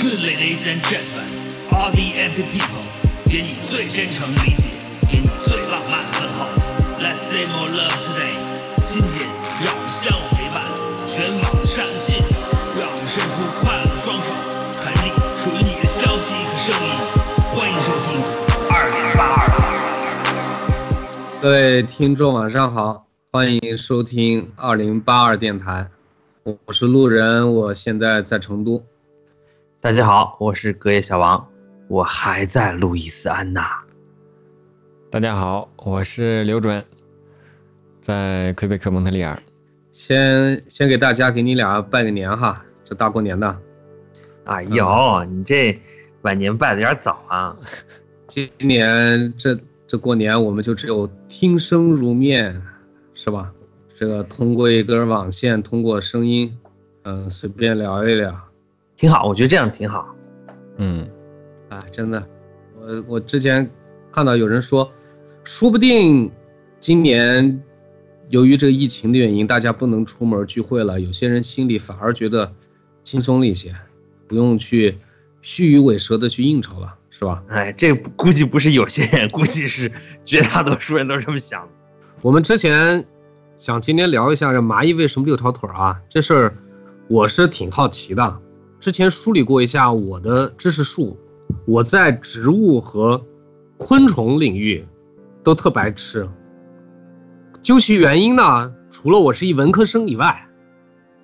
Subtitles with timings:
[0.00, 1.28] Good ladies and gentlemen,
[1.70, 2.80] all the empty people，
[3.26, 4.70] 给你最真诚理解，
[5.06, 6.46] 给你最浪漫的问候。
[6.98, 8.32] Let's say more love today。
[8.86, 9.28] 今天
[9.62, 10.64] 让我们相互陪伴，
[11.06, 12.24] 全网上线，
[12.80, 14.32] 让我们伸出快乐的双手，
[14.80, 16.96] 传递属于你的消息和声音。
[17.52, 18.16] 欢迎收听
[18.70, 19.52] 二零八二。
[21.42, 25.90] 各位听众晚上好，欢迎收听二零八二电台，
[26.42, 28.82] 我是路人，我现在在成都。
[29.82, 31.48] 大家好，我是隔夜小王，
[31.88, 33.66] 我还在路易斯安那。
[35.10, 36.84] 大家好，我是刘准，
[37.98, 39.34] 在魁北克蒙特利尔。
[39.90, 43.58] 先先给大家给你俩拜个年哈，这大过年的，
[44.44, 45.80] 哎呦，你这
[46.20, 47.56] 晚年拜的有点早啊！
[48.26, 52.60] 今年这这过年我们就只有听声如面，
[53.14, 53.50] 是吧？
[53.96, 56.54] 这个通过一根网线，通过声音，
[57.04, 58.38] 嗯、随便聊一聊。
[59.00, 60.14] 挺好，我觉得这样挺好。
[60.76, 61.08] 嗯，
[61.70, 62.22] 啊，真的，
[62.78, 63.66] 我我之前
[64.12, 64.92] 看到有人说，
[65.42, 66.30] 说不定
[66.78, 67.62] 今年
[68.28, 72.52] 由于这个疫情的原因，大家不能出门聚会了，有些人心里反而觉得
[73.02, 73.74] 轻松了一些，
[74.28, 74.98] 不用去
[75.40, 77.42] 虚与委蛇的去应酬了，是吧？
[77.48, 79.90] 哎，这估计不是有些人，估计是
[80.26, 81.68] 绝大多数人都是这么想的。
[82.20, 83.02] 我们之前
[83.56, 86.54] 想今天聊一下这蚂蚁为什么六条腿啊，这事儿
[87.08, 88.38] 我是挺好奇的。
[88.80, 91.16] 之前梳理过一下我的知识树，
[91.66, 93.22] 我在植物和
[93.76, 94.84] 昆虫领域
[95.44, 96.26] 都特白痴。
[97.62, 100.48] 究其原因呢，除了我是一文科生以外，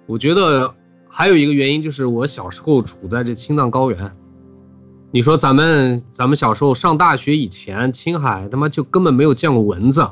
[0.04, 0.74] 我觉得
[1.08, 4.14] 还有一个原因就是我小时候处在这青藏高原。
[5.10, 10.06] 你说咱们咱们小时候上大学以前，青海他妈就根本没有见过蚊子，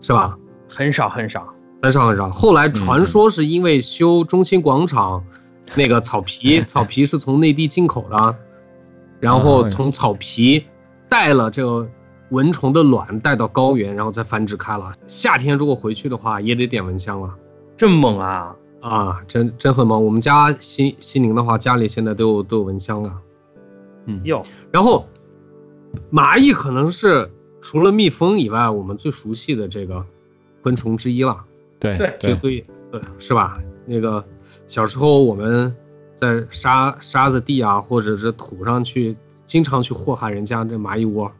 [0.00, 0.38] 是吧？
[0.70, 1.54] 很少很少。
[1.82, 2.30] 很少很少。
[2.30, 5.24] 后来传说是因为修中心广场，
[5.76, 8.36] 那个草皮， 草皮是从内地进口的，
[9.20, 10.64] 然后从草皮
[11.08, 11.88] 带了这个
[12.30, 14.92] 蚊虫的卵带到高原，然后再繁殖开了。
[15.06, 17.34] 夏天如果回去的话，也得点蚊香了。
[17.76, 18.56] 这么猛啊！
[18.80, 20.04] 啊，真真很猛。
[20.04, 23.14] 我们家西西宁的话，家里现在都有都有蚊香了。
[24.06, 25.06] 嗯，哟，然后
[26.10, 27.30] 蚂蚁可能是
[27.60, 30.04] 除了蜜蜂以外，我们最熟悉的这个
[30.62, 31.44] 昆虫之一了。
[31.78, 32.64] 对对对，
[33.18, 33.58] 是吧？
[33.86, 34.24] 那个
[34.70, 35.74] 小时候我们
[36.14, 41.30] 在沙沙子地啊，或者是土上去，经常去祸害人家这蚂蚁窝。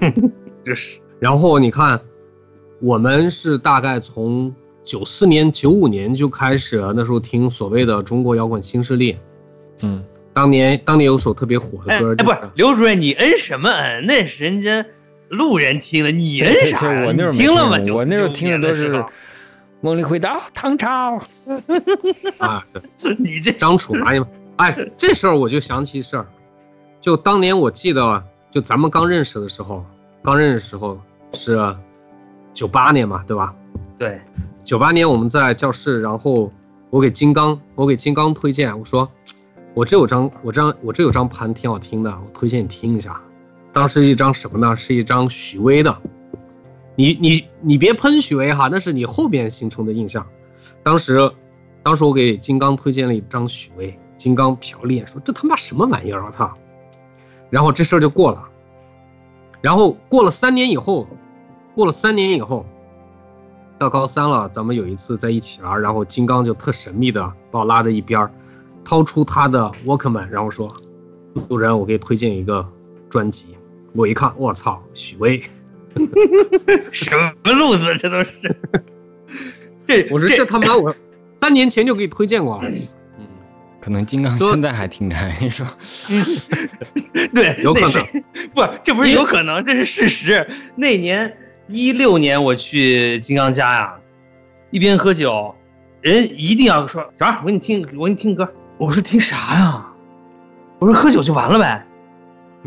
[0.64, 2.00] 这是然后你看，
[2.80, 4.50] 我们是大概从
[4.82, 9.18] 九四年、九五年就开始，那时候听所谓的中国摇滚新势力。
[9.80, 14.06] 嗯，当年当年有首特别火的歌，哎哎，不是刘主任，你摁什么摁？
[14.06, 14.86] 那是人家
[15.28, 17.00] 路人听的，你摁啥呀？
[17.00, 17.78] 对我那时候没你听了吗？
[17.84, 18.98] 过我那时候听的都是94
[19.82, 21.20] 《梦里回到唐朝》。
[22.38, 22.64] 啊，
[23.18, 24.26] 你这张楚蚂蚁嘛。
[24.56, 26.26] 哎，这事儿我就想起一事儿，
[27.00, 29.84] 就当年我记得，就咱们刚认识的时候，
[30.22, 31.00] 刚认识的时候
[31.32, 31.74] 是
[32.54, 33.52] 九八年嘛，对吧？
[33.98, 34.20] 对，
[34.62, 36.52] 九八年我们在教室，然后
[36.88, 39.10] 我给金刚，我给金刚推荐，我说
[39.74, 43.20] 我这有张，我这张我这有张盘挺好听的，我推荐你听一下。
[43.72, 44.76] 当时一张什么呢？
[44.76, 45.98] 是一张许巍的。
[46.94, 50.26] 你你你别喷许巍哈，那是你后边形成的印象。
[50.82, 51.30] 当时，
[51.82, 56.24] 当时我给金刚推荐了一张许巍，金刚瞟了一眼说：“这他妈什么玩意儿？
[56.24, 56.52] 我操！”
[57.50, 58.48] 然后这事儿就过了。
[59.60, 61.06] 然后过了三年以后，
[61.74, 62.66] 过了三年以后，
[63.78, 68.28] 到高三了，咱们有一次在一起玩，然后金刚就特神秘的把我拉在一边，
[68.84, 70.68] 掏出他的 Walkman，然后说
[71.48, 72.66] ：“路人，我给你推荐一个
[73.08, 73.56] 专辑。”
[73.94, 75.42] 我一看，我操，许巍！
[76.92, 77.10] 什
[77.44, 77.96] 么路子？
[77.98, 78.30] 这都是。
[79.86, 80.94] 这我说这他妈我
[81.40, 82.68] 三年前就给你推荐过了。
[83.18, 83.26] 嗯，
[83.80, 85.66] 可能金刚现在还听着，你说
[87.34, 88.06] 对，有可能
[88.54, 90.46] 不，这不是有可能，这是事实。
[90.76, 91.36] 那年
[91.68, 93.94] 一六年我去金刚家呀，
[94.70, 95.54] 一边喝酒，
[96.00, 98.48] 人一定要说小二，我给你听，我给你听歌。
[98.78, 99.86] 我说听啥呀？
[100.78, 101.84] 我说喝酒就完了呗，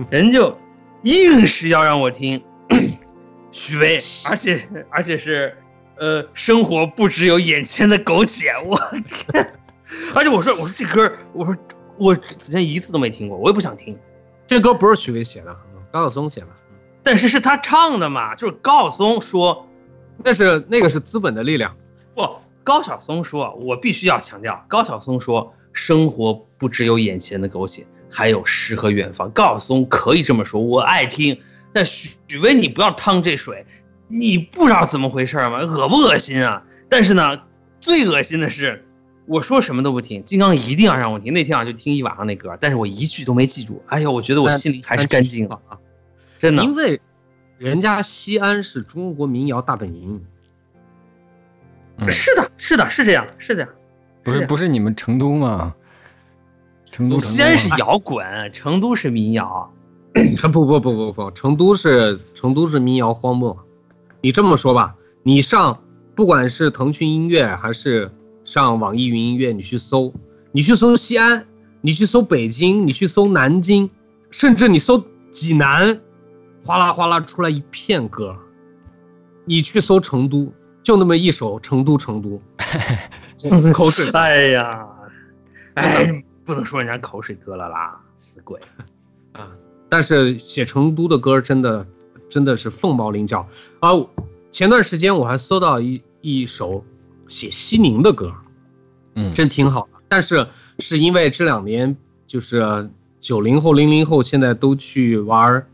[0.10, 0.58] 人就
[1.04, 2.42] 硬是要让我听
[3.56, 3.98] 许巍，
[4.30, 5.58] 而且而且是
[5.98, 9.54] 呃，生活不只有眼前的苟且，我天！
[10.14, 11.56] 而且我说我说这歌，我说
[11.98, 13.98] 我之前一次都没听过，我也不想听。
[14.46, 15.56] 这歌不是许巍写的，
[15.90, 16.48] 高晓松写的。
[17.02, 19.66] 但是是他唱的嘛，就是高晓松说
[20.22, 21.78] 那是那个是资本的力量。
[22.14, 22.30] 不，
[22.62, 29.32] 高晓松说，我必须要强调，高晓松说，生活不只有眼前的苟且，还有诗和远方。
[29.32, 31.40] 高晓松可以这么说，我爱听。
[31.76, 33.66] 但许许巍，你不要趟这水，
[34.08, 35.58] 你不知道怎么回事吗？
[35.58, 36.64] 恶不恶心啊？
[36.88, 37.42] 但是呢，
[37.82, 38.86] 最恶心的是，
[39.26, 41.34] 我说什么都不听，金刚一定要让我听。
[41.34, 43.84] 那天晚上就听一晚上那歌，但是我一句都没记住。
[43.88, 45.60] 哎呀，我觉得我心里还是干净啊，
[46.40, 46.64] 真的。
[46.64, 47.02] 因为
[47.58, 50.24] 人家西安是中国民谣大本营。
[51.98, 53.70] 嗯是的，是的，是这样，是这样。
[54.24, 55.76] 不是不是你们成都吗？
[56.90, 59.70] 成都西安是摇滚，成都是民谣。
[60.38, 63.58] 成不不不不不，成都是成都是民谣荒漠。
[64.22, 65.84] 你这么说吧，你上
[66.16, 68.10] 不管是腾讯音乐还是
[68.46, 70.14] 上网易云音乐，你去搜，
[70.54, 71.46] 你去搜西安，
[71.82, 73.90] 你去搜北京，你去搜南京，
[74.32, 76.00] 甚至你搜济南，
[76.66, 78.36] 哗啦哗啦出来一片歌。
[79.44, 80.52] 你去搜成都，
[80.82, 82.42] 就那么一首《成都成都》，
[83.74, 84.88] 口水哎呀，
[85.76, 88.60] 哎，不能说人家口水歌了啦，死鬼。
[89.34, 89.52] 啊！
[89.90, 91.86] 但是写成都的歌真的
[92.30, 93.48] 真的是凤毛麟角
[93.80, 93.92] 啊！
[94.52, 96.84] 前段时间我还搜到一一首
[97.28, 98.34] 写西宁的歌，
[99.16, 100.00] 嗯，真挺好的。
[100.08, 100.48] 但是
[100.80, 101.96] 是因为这两年
[102.26, 102.90] 就是
[103.20, 105.66] 九零后、零零后现在都去玩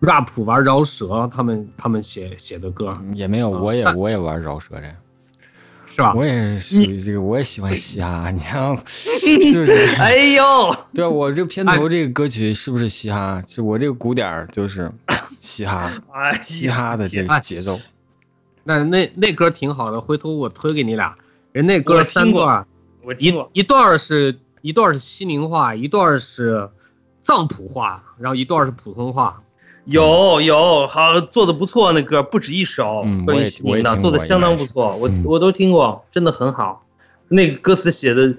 [0.00, 4.94] rap、玩饶舌，他们他们写写的歌也没有，啊我也但我也玩饶舌这，
[5.96, 6.12] 是吧？
[6.14, 9.72] 我也属于这个，我也喜欢嘻哈，你看 是不是？
[9.98, 13.42] 哎呦， 对啊，我这片头这个歌曲是不是嘻哈？
[13.48, 14.92] 是我这个鼓点儿就是
[15.40, 17.80] 嘻哈， 哎，嘻哈的这哎个节奏。
[18.64, 21.16] 那那那歌挺好的，回头我推给你俩。
[21.52, 22.66] 人那歌三段，
[23.02, 23.48] 一我听过。
[23.54, 26.68] 一段儿是一段是西宁话，一段是
[27.22, 29.42] 藏普话，然后一段是普通话。
[29.86, 36.84] 有有，好做的不错，那歌不止一首，关于嗯我也西宁的我也听做的相当不错，我嗯我都听过，真的很好，
[37.28, 38.34] 那个歌词写的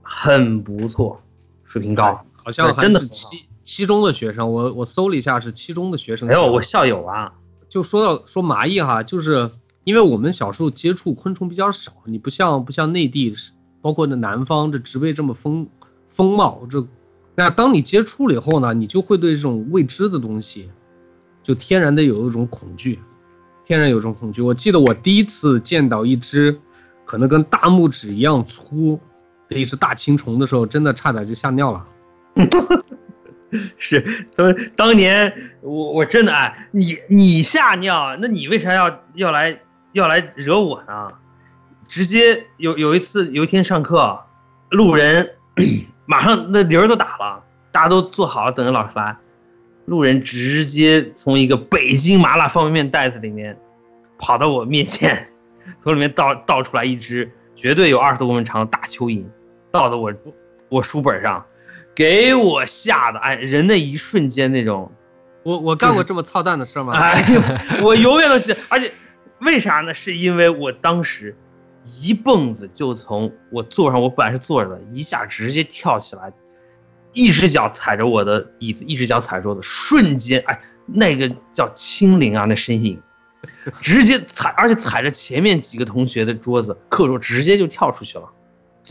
[0.00, 1.20] 很不错，
[1.64, 2.24] 水平高。
[2.44, 6.40] 好像还真的是七七中的学生，我我搜了一下是七中的学生写的。
[6.40, 7.32] 还有我校友啊，
[7.68, 9.50] 就说到说麻艺哈，就是
[9.84, 13.34] 因为我们小时候接触昆虫比较少，你不像不像内地，
[13.80, 15.68] 包括那南方这植被这么丰
[16.08, 16.86] 丰茂，这
[17.34, 20.68] 那当你接触了以后呢，你就会对这种未知的东西，
[21.42, 23.00] 就天然的有一种恐惧，
[23.64, 24.40] 天然有一种恐惧。
[24.42, 26.58] 我记得我第一次见到一只
[27.04, 29.00] 可能跟大拇指一样粗
[29.48, 31.84] 的一只大青虫的时候，真的差点就吓尿了。
[33.76, 35.30] 是他们当年
[35.60, 39.60] 我我真的哎，你你吓尿，那你为啥要要来
[39.92, 41.12] 要来惹我呢？
[41.86, 44.18] 直接有有一次有一天上课，
[44.70, 45.32] 路人
[46.06, 49.14] 马上那铃儿都打了，大家都坐好了等着老师来，
[49.86, 53.58] 路人直接从一个北京麻辣方便面袋子里面
[54.18, 55.28] 跑到我面前，
[55.80, 59.24] 从里面倒倒出来一只绝对有二十多公分长的大蚯蚓，
[59.70, 60.12] 倒到我
[60.68, 61.44] 我书本上，
[61.94, 64.90] 给我吓得哎，人那一瞬间那种
[65.42, 66.92] 我我干过这么操蛋的事吗？
[66.94, 67.40] 哎呦，
[67.84, 68.92] 我永远都记得，而且
[69.40, 69.92] 为啥呢？
[69.92, 71.36] 是因为我当时
[72.00, 76.32] 一蹦子就从我座上，我本来是坐着的，一下直接跳起来，
[77.12, 83.00] 一只脚踩着我的椅子，一只脚踩桌子，瞬间，哎，那个叫清灵啊，那身影，
[83.80, 88.28] 直接踩，而且踩着前面几个同学的桌子，课桌直接就跳出去了，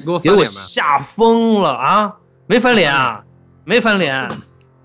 [0.05, 2.15] 给我给我吓疯了啊！
[2.47, 3.23] 没翻脸啊，
[3.63, 4.29] 没翻脸。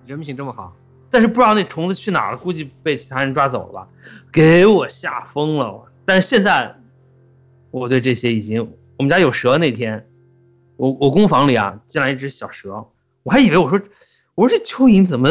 [0.07, 0.75] 人品这么好。
[1.09, 3.89] 但是不知道那虫子去哪儿了，估计被其他人抓走了吧，
[4.33, 5.85] 给我吓疯了。
[6.05, 6.77] 但是现在，
[7.71, 10.07] 我对这些已经，我们家有蛇那天，
[10.77, 12.87] 我我工房里啊进来一只小蛇，
[13.27, 13.83] 我还以为我说
[14.37, 15.29] 我说这蚯蚓怎么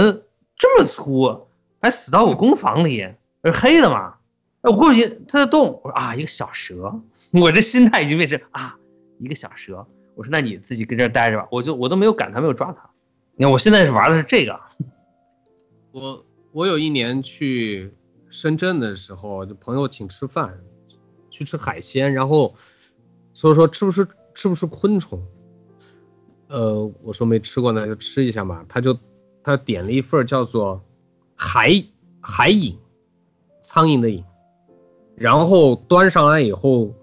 [0.57, 1.47] 这么粗，
[1.79, 3.07] 还死到我工房里，
[3.41, 4.15] 是黑的嘛？
[4.63, 6.99] 哎，我过去它在动，我说啊一个小蛇，
[7.31, 8.75] 我这心态已经变成啊
[9.19, 9.87] 一个小蛇。
[10.13, 12.89] 我说那你自己跟这儿待着吧，我就我都没有赶它，没有抓它。
[13.37, 14.59] 你看我现在是玩的是这个。
[15.93, 17.93] 我我有一年去
[18.29, 20.59] 深圳的时候，就朋友请吃饭，
[21.29, 22.55] 去吃海鲜，然后
[23.33, 25.25] 所以说吃不吃吃不吃昆虫？
[26.55, 28.63] 呃，我说没吃过呢，就吃一下嘛。
[28.69, 28.97] 他就
[29.43, 30.81] 他点了一份叫做
[31.35, 31.83] 海
[32.21, 32.77] 海饮，
[33.61, 34.23] 苍蝇的蝇，
[35.17, 36.93] 然后端上来以后，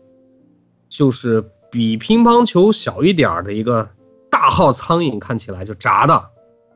[0.89, 3.87] 就是比乒乓球小一点儿的一个
[4.31, 6.31] 大号苍蝇，看起来就炸的。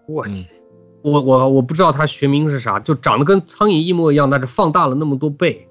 [0.07, 0.45] 我嗯
[1.01, 5.67] 我我我不知道它学名是啥，就长得跟苍蝇一模一样，但是放大了那么多倍，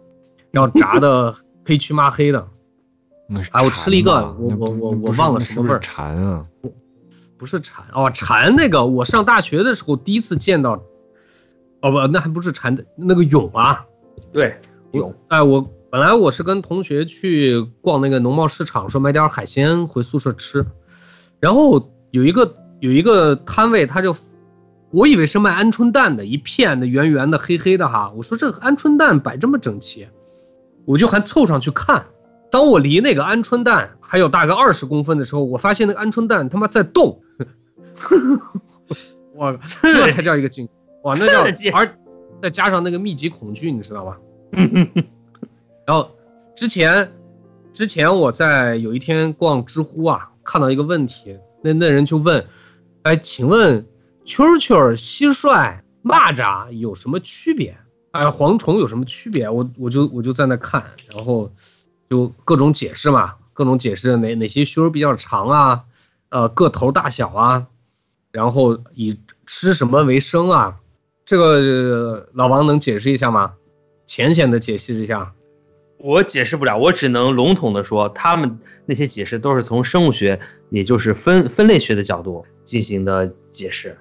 [0.49, 2.47] 然后炸的黑黢麻黑的，
[3.29, 6.43] 那是哎我吃了一个我我我我忘了什么味儿那是不是蝉啊？
[7.45, 10.81] 不是蝉哦，蝉那个我上大学的时候第一次见到，
[11.81, 13.85] 哦不，那还不是蝉的那个蛹啊，
[14.33, 14.59] 对，
[14.91, 15.61] 蛹哎我
[15.91, 20.65] 本来我是跟同学去逛那个农贸市场，说买点海鲜回宿舍吃，
[21.39, 24.15] 然后有一个有一个摊位，他就。
[24.91, 28.13] 我以为是卖鹌鹑蛋的，一片的圆圆的黑黑的哈。
[28.15, 30.07] 我说这鹌鹑蛋摆这么整齐，
[30.85, 32.05] 我就还凑上去看。
[32.55, 37.21] 当我离那个鹌鹑蛋还有大概二十公分的时候，我发现那个鹌鹑蛋他妈在动，
[39.35, 40.65] 哇，这才叫一个惊！
[41.03, 41.97] 哇，那叫而
[42.41, 44.15] 再加上那个密集恐惧，你知道吗？
[45.85, 46.09] 然后
[46.55, 47.11] 之前
[47.73, 52.45] 之前我在有一天逛知乎啊，看到一个问题，那那人就问，
[53.01, 53.85] 哎，请问
[54.25, 57.75] 蛐蛐、蟋蟀、蚂蚱有什么区别？
[58.11, 59.49] 哎，蝗虫有什么区别？
[59.49, 60.81] 我我就我就在那看，
[61.13, 61.51] 然后
[62.09, 65.83] 就各种解释嘛，各种解释哪哪些须儿比较长啊，
[66.29, 67.67] 呃，个头大小啊，
[68.31, 70.77] 然后以吃什么为生啊？
[71.25, 73.53] 这个呃老王能解释一下吗？
[74.05, 75.33] 浅显的解释一下。
[75.97, 83.97] 我解释不了，我只能笼统的说，他们那些解释都是从生物学，也就是分分类学的角度进行的解释。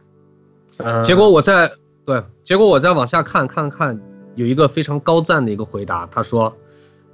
[0.77, 1.73] 嗯结果我在
[2.05, 3.99] 对，结果我再往下看看看，
[4.35, 6.55] 有一个非常高赞的一个回答，他说，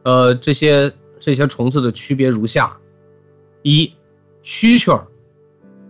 [0.02, 2.76] 呃，这些这些虫子的区别如下：
[3.62, 3.92] 一，
[4.42, 5.06] 蛐蛐儿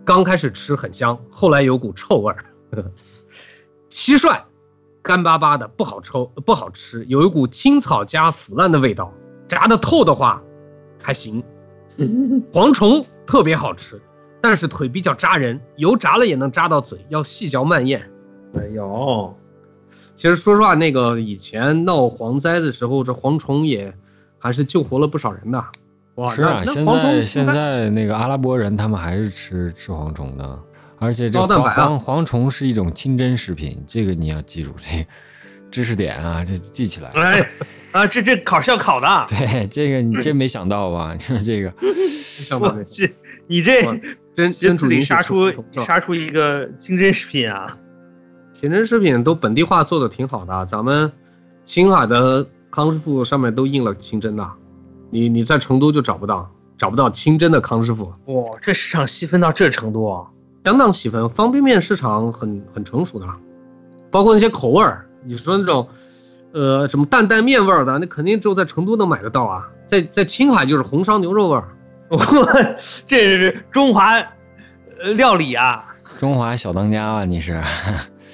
[0.03, 2.83] 刚开始吃很香，后来有股臭味儿；
[3.91, 4.41] 蟋蟀
[5.01, 9.13] 干巴巴的不好抽不好吃，有一股青草加腐烂的味道，
[9.47, 10.43] 炸的透的话
[11.01, 11.41] 还行；
[12.51, 14.01] 蝗虫特别好吃，
[14.41, 18.11] 但是腿比较扎人，油炸了也能扎到嘴，要细嚼慢咽。
[18.55, 19.33] 哎呦，
[20.15, 23.95] 其实说实话，那个以前闹蝗灾的时候，这蝗虫也
[24.41, 25.63] 还是救活了不少人的。
[26.15, 30.59] 哇，是啊，现在现在那个阿拉伯人他们还是吃吃蝗虫的，
[30.99, 35.05] 而且这蝗高蛋白啊蝗蝗虫是一种清真食品，这个你要记住这个
[35.71, 37.09] 知识点啊，这记起来。
[37.11, 37.49] 哎，
[37.93, 41.15] 啊，这这考是要考的，对，这个你真没想到吧？
[41.19, 41.73] 就是这个，
[43.47, 43.95] 你这哇
[44.33, 47.77] 真子里杀出杀出一个清真食品啊！
[48.53, 51.11] 清真食品都本地化做的挺好的，咱们
[51.63, 54.49] 青海的康师傅上面都印了清真的，
[55.09, 60.25] 你你在成都就找不到，找不到清真的康师傅，哇，这市场细分到这程度啊！
[60.63, 61.27] 相当细分。
[61.29, 63.27] 方便面市场很很成熟的，
[64.09, 65.87] 包括那些口味儿，你说那种，
[66.53, 71.67] 呃，什么担担面味儿的，那肯定只有在成都能买得到啊，在在青海就是红烧牛肉味儿。
[72.09, 72.17] 我
[73.07, 74.13] 这是中华
[74.99, 75.85] 呃料理啊！
[76.19, 77.25] 中华小当家吧？
[77.25, 77.61] 你是？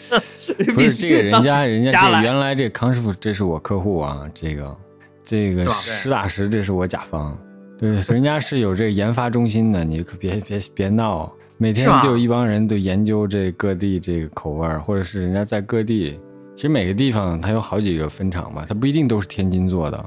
[0.73, 4.77] 不是这个人家人家这原来这康师傅这是我客户啊，这个
[5.23, 7.37] 这个实打实这是我甲方，
[7.77, 16.19] 对，人家是有这个研发中心的，你可别别别闹，每天就有一帮人都研究这各地这个口味儿，或者是人家在各地，
[16.55, 20.05] 其实每个地方它有好几个分厂嘛，它不一定都是天津做的，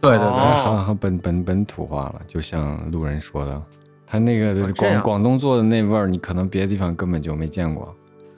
[0.00, 0.54] 对对对，哦。
[0.64, 3.62] 很很本本本土化了，就像路人说的，
[4.06, 7.94] 他那个广广东做的那味儿，你可能别的地方根本就没见过。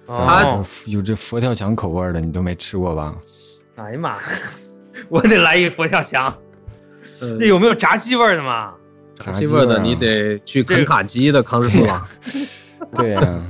[0.08, 0.64] 他有
[0.98, 3.14] 有这佛跳墙口味儿的，你都没吃过吧？
[3.76, 4.18] 哎呀妈，
[5.08, 6.32] 我得来一佛跳墙。
[7.20, 8.72] 呃那有没有炸鸡味儿的嘛？
[9.18, 12.04] 炸鸡味儿的啊你得去肯塔基的康师傅了。
[12.94, 13.42] 对呀、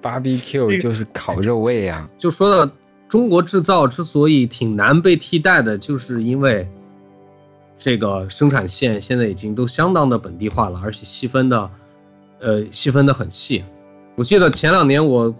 [0.00, 2.72] barbecue 就是烤肉味呀、 就说到
[3.08, 6.68] 中国制造之所以挺难被替代的，就是因为
[7.78, 11.70] 这个生产线现在已经都相当的本地化了，而且细分的，
[12.40, 13.64] 呃，细分的很细。
[14.14, 15.34] 我记得前两年我，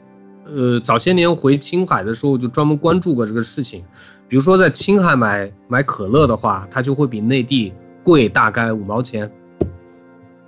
[0.49, 3.85] 呃，早些年回青海的时候就专门关注过这个事情。
[4.29, 7.73] 比如说在青海买买可乐的话，它就会比内地
[8.03, 9.31] 贵大概五毛钱，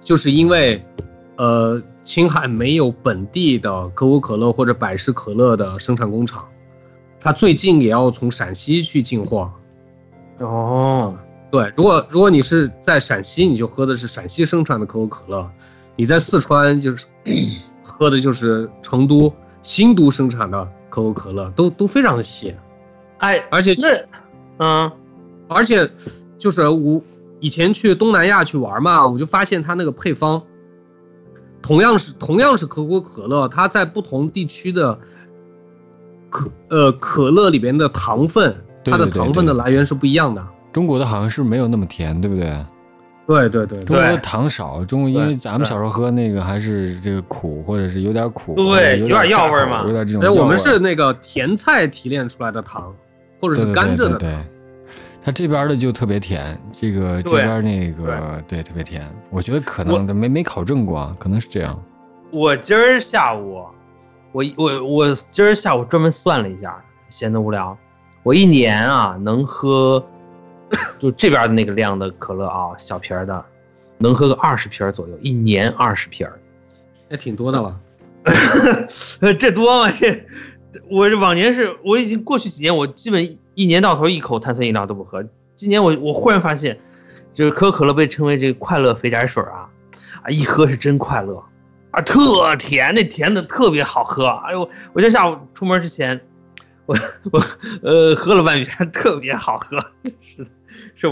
[0.02, 0.84] 就是因为，
[1.36, 6.44] 呃，青海没有本地的可口可乐或者百事可乐的生产工厂，
[7.20, 9.50] 它最近也要从陕西去进货。
[10.38, 11.16] 哦，
[11.50, 15.48] 对，如果如果你是在陕西，你就喝的是陕西生产的可口可乐；
[15.94, 17.06] 你在四川就是
[17.82, 22.54] 喝的就是成都、新都生产的可口可乐，都都非常的细，
[23.18, 24.92] 哎，而且那，嗯，
[25.48, 25.90] 而且
[26.38, 27.02] 就是我
[27.40, 30.42] 以前去东南亚去玩嘛，我就发现它那个配方，
[31.60, 34.98] 同样是同样是可口可乐，它在不同地区的
[36.30, 40.46] 可呃可乐里边的糖分，它的糖分的来源是不一样的。
[40.72, 42.64] 中国的好像是没有那么甜，对不对？
[43.28, 50.34] 对对对对，中国的糖少，中国因为咱们小时候喝那个还是这个苦，或者是有点苦，对有有点药味儿嘛有点这种。
[50.34, 52.90] 我们是那个甜菜提炼出来的糖，
[53.38, 54.18] 或者是甘蔗的糖。
[54.18, 54.36] 对对对，
[55.22, 61.78] 它这边的就特别甜，这个这边那个对特别甜，我觉得可能的没没考证过啊，可能是这样。
[62.30, 63.62] 我今儿下午，
[64.32, 67.76] 我我我今儿下午专门算了一下，闲得无聊，
[68.22, 70.02] 我一年啊能喝，
[70.98, 73.44] 就这边的那个量的可乐啊，小瓶儿的，
[73.98, 76.38] 能喝个二十瓶儿左右，一年二十瓶儿。
[77.08, 77.80] 也挺多的了。
[79.20, 79.90] 呃， 这多吗？
[79.90, 80.26] 这
[80.90, 85.24] 我这往年是我已经过去几年，我基本一年到头一口碳酸饮料都不喝。
[85.54, 86.78] 今年我我忽然发现，
[87.32, 89.70] 就是可口可乐被称为这个快乐肥宅水啊，
[90.22, 91.42] 啊，一喝是真快乐，
[91.92, 94.26] 啊，特甜，那甜的特别好喝。
[94.26, 94.60] 哎呦，
[94.92, 96.20] 我今天下午出门之前，
[96.84, 96.94] 我
[97.32, 97.42] 我
[97.82, 99.78] 呃喝了半瓶，特别好喝。
[100.20, 100.46] 是的，是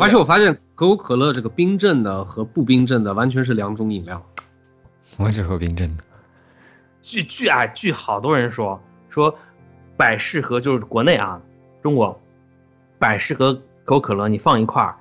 [0.01, 4.21] 而且我发现可口可乐这个冰镇的和不冰镇的完全是两种饮料。
[5.17, 6.03] 我只喝冰镇的。
[7.01, 9.33] 据据啊，据好多人说说，
[9.97, 11.41] 百事和就是国内啊，
[11.83, 12.21] 中国，
[12.99, 14.97] 百事和可口可乐你放一块儿，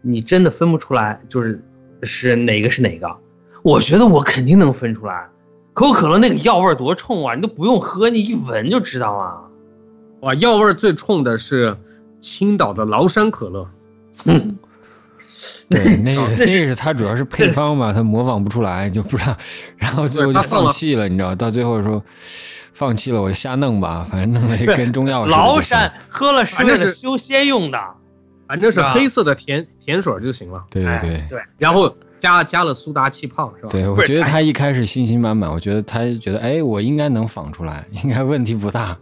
[0.00, 1.62] 你真的分不出来，就是
[2.02, 3.14] 是哪个是哪个。
[3.62, 5.28] 我觉得我肯定能分出来，
[5.74, 9.42] 可口可乐那个药味儿多冲啊，你都不用喝，你一闻就知道啊。
[10.20, 11.76] 哇，药味儿最冲的是
[12.20, 13.68] 青岛的崂山可乐。
[14.24, 19.36] 对， 那个那个是它主要是配方吧，它模仿不出来，就不知道，
[19.76, 22.02] 然后最后就放弃了，你知道，到最后说
[22.72, 25.36] 放弃了，我瞎弄吧，反正弄了一个跟中药似的。
[25.36, 27.78] 崂山喝了是为了修仙用的，
[28.48, 30.62] 反正是黑色的甜甜水就行了。
[30.70, 33.68] 对对对哎对，然后加加了苏打气泡是吧？
[33.70, 38.96] 对，我觉得他一开始信心满满，我觉得他觉得哎，我应该能仿出来，应该问题不大。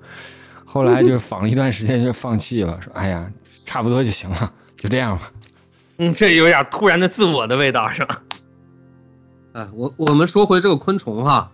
[0.65, 3.27] 后来就 仿了一段时间就放弃了，说哎呀，
[3.65, 5.31] 差不多就行了，就这样吧。
[5.99, 8.23] 嗯，这有点突然的自我的味道是吧？
[9.53, 11.51] 哎，我我们说回这个昆虫哈，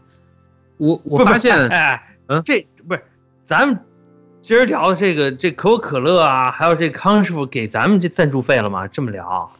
[0.77, 3.03] 我我不不发现 哎，嗯这不是
[3.47, 3.79] 咱们
[4.43, 8.87] 今儿聊的这个这可口可乐啊，还有这康师傅给咱们这赞助费了吗？
[8.89, 9.51] 这么聊，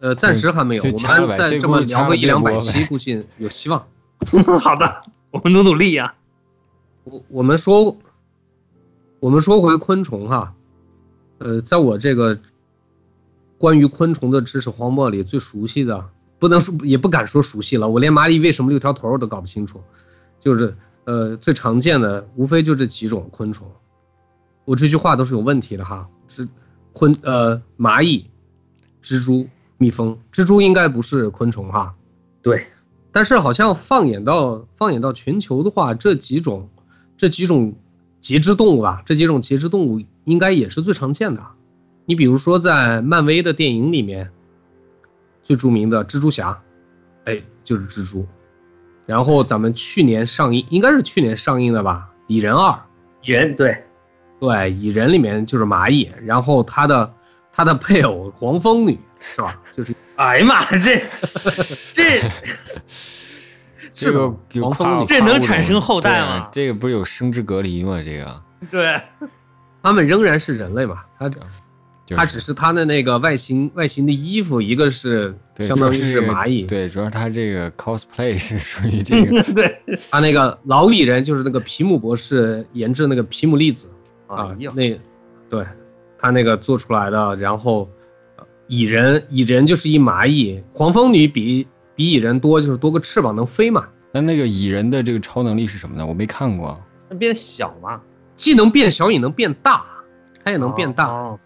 [0.00, 3.82] 呃暂时还没有，我们再这么聊个一两百期，估计有希望。
[4.60, 6.12] 好的，我们努努力呀、
[7.04, 7.96] 我我们说，
[9.20, 10.52] 我们说回昆虫哈，
[11.38, 12.38] 呃，在我这个
[13.60, 16.02] 关于昆虫的知识荒漠里，最熟悉的
[16.38, 19.82] 不能说也不敢说熟悉了，我连蚂蚁为什么六条腿我都搞不清楚，
[20.40, 20.74] 就是
[21.04, 23.70] 呃最常见的无非就这几种昆虫。
[24.64, 26.48] 我这句话都是有问题的哈，是
[26.94, 28.30] 昆呃蚂蚁、
[29.02, 31.94] 蜘蛛、蜜蜂，蜘蛛应该不是昆虫哈，
[32.40, 32.64] 对，
[33.12, 36.70] 但是好像放眼到放眼到全球的话，这几种
[37.18, 37.74] 这几种
[38.22, 41.44] 节肢动物吧，这几种节肢动物应该也是最常见的。
[42.10, 44.28] 你比如说在漫威的电影里面，
[45.44, 46.60] 最著名的蜘蛛侠，
[47.24, 48.26] 哎，就是蜘蛛。
[49.06, 52.72] 然后咱们去年上映，应该是去年上映的吧，《蚁人二》。
[53.22, 53.84] 蚁人对，
[54.40, 57.14] 对，蚁人里面就是蚂蚁，然后他的
[57.52, 59.56] 他的配偶黄蜂女是吧？
[59.70, 61.00] 就是 哎呀妈，这
[61.94, 62.28] 这
[63.92, 68.02] 这个有黄蜂女跨这能产生后代吗这个不是有生殖隔离吗？
[68.04, 69.00] 这个对，
[69.80, 71.46] 他们仍然是人类嘛，他就是
[72.16, 79.78] 它只是它的那个外形外形的衣服，一个是相当于是蚂蚁，对，主要是他这个 cosplay 是属于这个 对
[80.10, 83.88] 它那个老蚁人就是那个皮姆博士研制那个皮姆粒子
[84.26, 84.98] 啊那
[85.48, 85.64] 对，
[86.18, 87.88] 他那个做出来的，然后
[88.36, 96.06] 呃蚁人蚁人就是一蚂蚁，黄蜂女比比蚁人多，就是多个翅膀能飞嘛，那那个蚁人的这个超能力是什么呢？
[96.06, 96.80] 我没看过。
[97.08, 98.00] 那变小嘛，
[98.36, 99.84] 既能变小也能变大，
[100.44, 101.06] 它也能变大。
[101.06, 101.38] 哦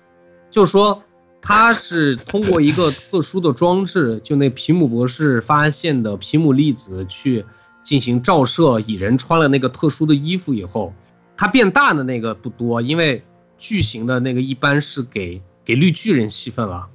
[0.55, 1.03] 就是说
[1.43, 7.45] 它是通过一个特殊的装置，就那皮姆博士发现的皮姆粒子去
[7.83, 10.95] 进行照射，蚁人穿了那个特殊的衣服以后，
[11.37, 13.21] 它变大的那个不多，因为
[13.59, 16.87] 巨型的那个一般是给给绿巨人戏份了，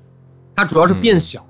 [0.56, 1.46] 它主要是变小，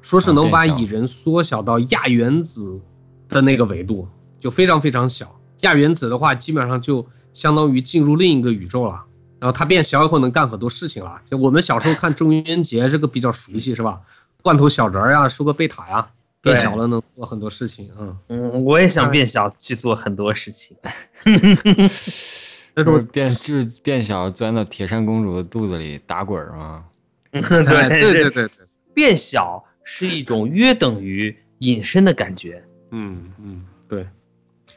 [0.00, 2.80] 说是能把蚁人缩小到亚原子
[3.28, 4.08] 的那个维度，
[4.40, 5.32] 就非常非常小。
[5.60, 9.04] 亚原子的话，基本上就相当于进入另一个宇宙了。
[9.42, 11.20] 然后它变小以后能干很多事情了。
[11.26, 14.00] 就我们小时候看中元节这个比较熟悉是吧？
[14.40, 16.08] 罐头小人儿呀，收个贝塔呀，
[16.40, 17.90] 变小了能做很多事情。
[17.98, 20.76] 嗯，嗯，我也想变小去做很多事情。
[22.76, 26.84] 这就是是变就是变小，钻到铁扇公主的肚子里打滚儿嘛。
[27.32, 28.48] 哎对 对对对对，
[28.94, 32.62] 变小是一种约等于隐身的感觉。
[32.92, 34.06] 嗯嗯对，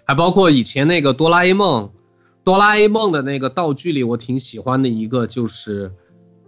[0.05, 1.91] 还包括以前那个哆啦 A 梦，
[2.45, 5.91] 哆啦 A 梦的那个道具里，我挺喜欢的一个就是，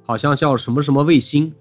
[0.05, 1.53] 好像叫什么什么卫星。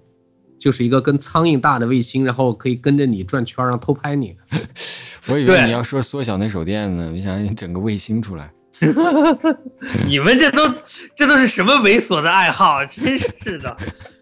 [0.59, 4.35] 就是一个跟苍蝇大的卫星，然后可以跟着你转圈儿，然后偷拍你。
[5.29, 8.51] 我以为你要说缩小那手电呢，没想到你整个卫星出来。
[10.07, 10.63] 你们这都
[11.15, 12.83] 这都是什么猥琐的爱好？
[12.89, 13.77] 真是的，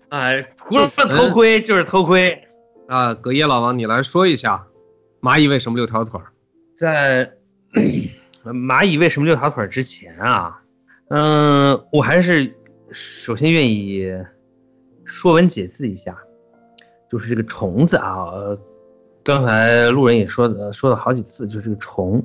[0.09, 2.37] 哎，除了偷窥就是偷窥。
[2.89, 4.67] 啊，隔夜老王，你来说一下，
[5.21, 6.27] 蚂蚁为什么六条腿儿？
[6.75, 7.31] 在
[8.53, 10.61] 蚂蚁为什么六条腿之前啊，
[11.09, 12.53] 嗯、我还是
[12.91, 14.07] 首先愿意
[15.03, 16.17] 说文解字一下，
[17.09, 18.59] 就是这个虫子啊，呃，
[19.23, 22.23] 刚才路人也说的说了好几次，就是这个虫，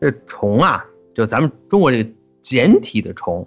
[0.00, 0.84] 这虫啊，
[1.14, 2.10] 就咱们中国这个
[2.40, 3.46] 简体的虫，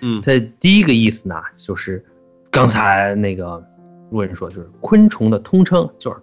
[0.00, 0.20] 嗯。
[0.22, 2.04] 它第一个意思呢，就是
[2.50, 3.64] 刚才那个
[4.10, 6.18] 路人说就是昆虫的通称就是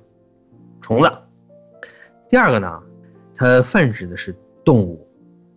[0.82, 1.10] 虫子。
[2.30, 2.82] 第二个呢，
[3.36, 5.08] 它泛指的是动物，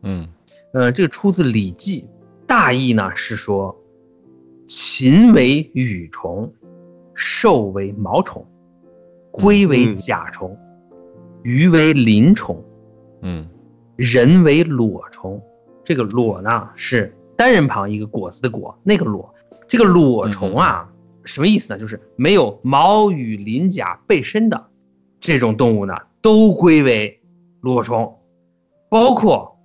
[0.02, 0.28] 嗯
[0.72, 2.02] 呃，这个出自《礼记》，
[2.46, 3.76] 大意呢是说，
[4.66, 6.52] 禽为羽虫，
[7.14, 8.46] 兽为毛虫，
[9.30, 10.56] 龟为嗯甲虫，
[11.42, 12.64] 鱼为鳞虫，
[13.22, 13.48] 嗯
[13.96, 15.40] 人为裸虫。
[15.84, 19.32] 这个裸呢是单人旁一个果子的果，那个裸。
[19.68, 20.90] 这个裸虫啊，
[21.24, 21.78] 什么意思呢？
[21.78, 24.66] 就是没有毛羽鳞甲背身的
[25.20, 27.20] 这种动物呢，都归为
[27.60, 28.18] 裸虫，
[28.94, 29.58] 包括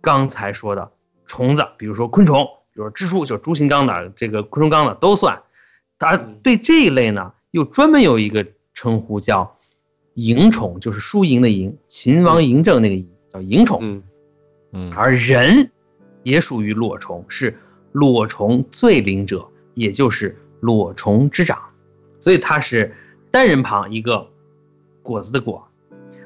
[0.00, 0.90] 刚才说的
[1.26, 5.42] 虫子，比如说昆虫，比如说蜘蛛，就是蛛形纲的这个昆虫纲的都算。
[5.98, 9.54] 它对这一类呢，又专门有一个称呼叫
[10.14, 13.80] 蝇虫，就是输赢的赢，秦王嬴政那个嬴叫蝇虫。
[13.82, 14.02] 嗯
[14.72, 15.70] 嗯而人
[16.22, 17.58] 也属于裸虫，是
[17.92, 21.58] 裸虫最灵者，也就是裸虫之长，
[22.18, 22.96] 所以它是
[23.30, 24.26] 单人旁一个
[25.02, 25.68] 果子的果。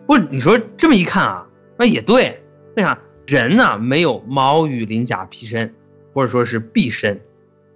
[0.07, 2.40] 不你说这么一看啊，那也对，
[2.77, 5.75] 为啥人呢没有毛羽鳞甲披身，
[6.13, 7.21] 或者说是臂身，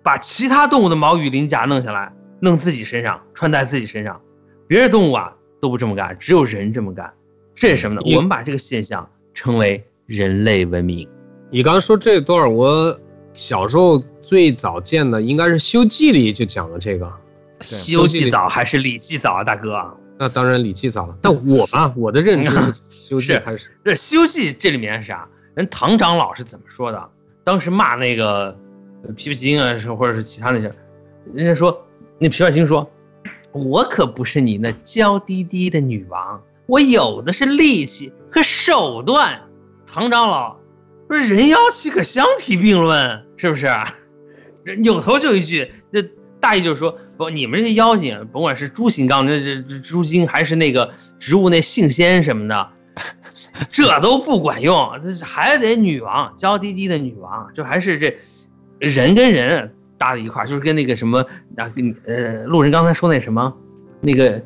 [0.03, 4.21] 把其他动物的毛羽鳞甲弄下来，弄自己身上，穿在自己身上，
[4.67, 7.13] 别的动物啊都不这么干，只有人这么干，
[7.55, 8.03] 这是什么呢？
[8.05, 11.09] 我们把这个现象称为人类文明。
[11.51, 13.01] 你刚刚说这段儿，我
[13.35, 17.07] 小时候最早见的应该是《西游记》里就讲了这个。
[17.61, 19.97] 《西游记》早还是《礼记》早啊，大哥？
[20.19, 22.57] 那当然《礼记》早了，但我吧，我的认知是
[23.09, 23.71] 《西游记是》开始。
[23.83, 25.27] 这《西游记》这里面是啥？
[25.55, 27.11] 人唐长老是怎么说的？
[27.43, 28.55] 当时骂那个
[29.03, 30.71] 呃琵琶精啊，是或者是其他那些，
[31.33, 31.87] 人家说
[32.19, 32.91] 那琵琶精说
[33.53, 39.41] ：“我可不是你那娇滴滴的女王，我有的是力气和手段。”
[39.91, 40.59] 唐长老
[41.07, 43.25] 不是：“人妖岂可相提并论？
[43.39, 43.73] 是不是？
[44.65, 46.03] 人有头就一句，这
[46.41, 52.69] 大意就是说，不，你们这些妖精，甭管是猪形纲这这这猪精，还是那个植物那性仙什么的，
[53.71, 58.17] 这都不管用，这是还得女王娇滴滴的女王，这还是这
[58.79, 61.25] 人跟人搭在一块儿，就是跟那个什么
[61.57, 63.53] 啊，跟呃路人刚才说那什么，
[64.01, 64.41] 那个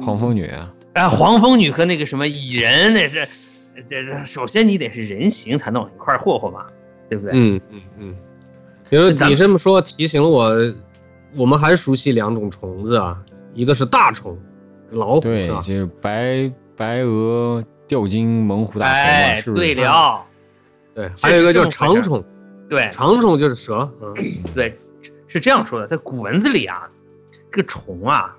[0.00, 3.28] 黄蜂女啊，啊黄蜂女和那个什么蚁人，那是
[3.88, 6.66] 这这首先你得是人形才能往一块儿霍霍嘛，
[7.08, 7.32] 对不对？
[7.34, 8.16] 嗯嗯嗯。
[8.90, 10.50] 比如你这么说，提醒了我，
[11.36, 13.22] 我们还熟悉两种虫子啊，
[13.52, 14.34] 一个是大虫，
[14.90, 15.48] 老虎对？
[15.48, 19.74] 就是白白鹅吊睛猛虎大虫嘛，哎，是不是？
[19.74, 20.22] 对了，
[20.94, 22.22] 对，还有一个叫长虫，
[22.68, 22.90] 对。
[22.92, 24.14] 长虫就是蛇，嗯。
[24.54, 24.78] 对，
[25.26, 26.88] 是这样说的，在古文字里啊，
[27.50, 28.36] 这个虫啊，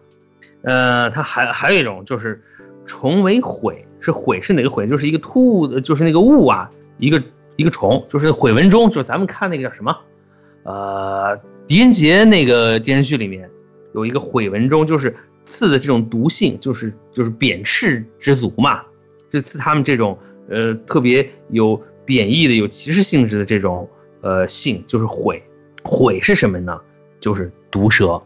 [0.61, 2.41] 呃，它还还有一种就是
[2.85, 4.87] 虫为悔，是悔是哪个悔？
[4.87, 7.21] 就是一个突兀的，就是那个物啊，一个
[7.55, 9.97] 一个虫，就是悔文中，就是咱们看那个叫什么，
[10.63, 11.35] 呃，
[11.65, 13.49] 狄仁杰那个电视剧里面
[13.95, 18.81] 有一个悔文中，就是刺的这种毒性，就是就是贬斥之族嘛，
[19.29, 20.17] 就刺他们这种
[20.49, 23.89] 呃特别有贬义的、有歧视性质的这种
[24.21, 25.43] 呃性，就是毁。
[25.83, 26.79] 毁是什么呢？
[27.19, 28.21] 就是毒蛇。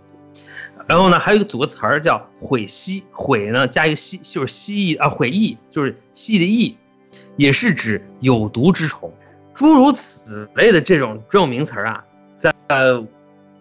[0.88, 6.76] 然后呢，还有一个组个词儿叫毁蜥，毁呢加一个蜥，就是蜥蜴啊，悔蚁就是蜥蜴的蚁，
[7.38, 9.14] 也是指有毒之虫。
[9.54, 12.04] 诸如此类的这种专有名词儿啊，
[12.38, 12.52] 在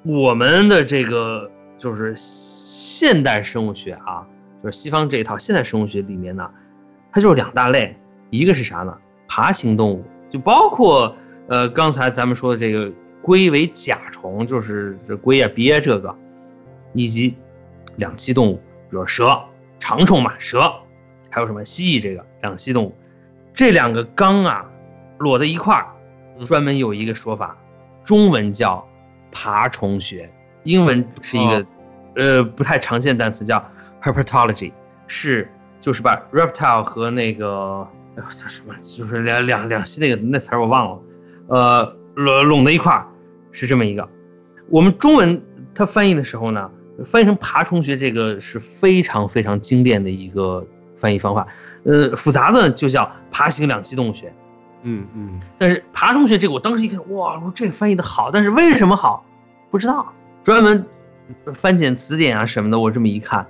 [0.05, 4.27] 我们的这个就是现代生物学啊，
[4.63, 6.51] 就是西方这一套现代生物学里面呢，
[7.13, 7.95] 它就是两大类，
[8.31, 8.97] 一个是啥呢？
[9.29, 11.15] 爬行动物，就包括
[11.49, 16.15] 呃刚才咱们说的这个龟为甲虫，就是这龟啊鳖这个，
[16.93, 17.37] 以及
[17.97, 18.57] 两栖动物，
[18.91, 19.39] 比如蛇、
[19.79, 20.73] 长虫嘛，蛇，
[21.31, 22.95] 还有什么蜥蜴这个两栖动物，
[23.53, 24.65] 这两个纲啊
[25.19, 25.87] 摞在一块儿，
[26.45, 27.57] 专门有一个说法，
[28.03, 28.87] 中文叫
[29.31, 30.31] 爬虫学，
[30.65, 31.67] 英文是一个、哦
[32.15, 33.65] 呃不太常见单词叫
[34.03, 34.71] herpetology，
[35.07, 35.51] 是
[35.83, 40.99] 就是把 reptile 和那个叫什么，就是两两两栖那个那词儿我忘了，
[41.49, 43.07] 呃拢拢在一块儿
[43.51, 44.09] 是这么一个。
[44.71, 45.43] 我们中文
[45.75, 46.71] 它翻译的时候呢，
[47.05, 50.67] 翻译成爬虫学这个是非常非常经典的一个
[50.97, 51.47] 翻译方法。
[51.85, 54.33] 呃，复杂的就叫爬行两栖动物学。
[54.85, 59.25] 嗯嗯，但是爬虫学这个，我当时一看，哇，我说这个翻译的好，但是为什么好？
[59.71, 60.13] 不知道。
[60.43, 60.85] 专门
[61.55, 63.47] 翻检词典啊什么的，我这么一看，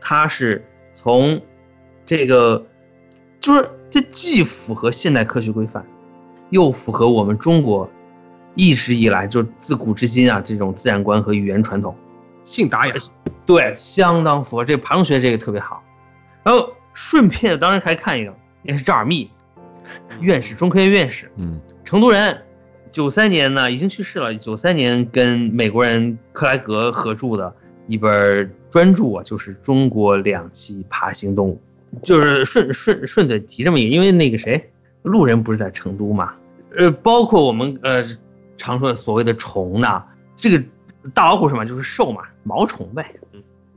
[0.00, 1.40] 它是从
[2.06, 2.64] 这个，
[3.40, 5.84] 就是这既符合现代科学规范，
[6.50, 7.88] 又符合我们中国
[8.54, 11.94] 一直以来就自古至今啊这种自然观和语言传统。
[12.42, 12.94] 信达雅，
[13.46, 14.64] 对，相当符合。
[14.64, 15.82] 这爬虫学这个特别好。
[16.42, 19.30] 然后顺便当然还看一个，也是赵尔密，
[20.20, 22.42] 院士，中科院院士，嗯成都人。
[22.90, 27.52] 九三年呢已经去世了，九三年跟美国人克莱格合著的
[27.88, 31.54] 一本专著啊，就是《中国两栖爬行动物》，
[32.02, 34.70] 就是顺顺顺嘴提这么一个，因为那个谁，
[35.02, 36.34] 路人不是在成都嘛，
[36.76, 38.04] 呃，包括我们呃
[38.56, 40.02] 常说的所谓的虫呢，
[40.36, 40.62] 这个
[41.12, 43.14] 大老虎什么就是兽嘛，毛虫呗。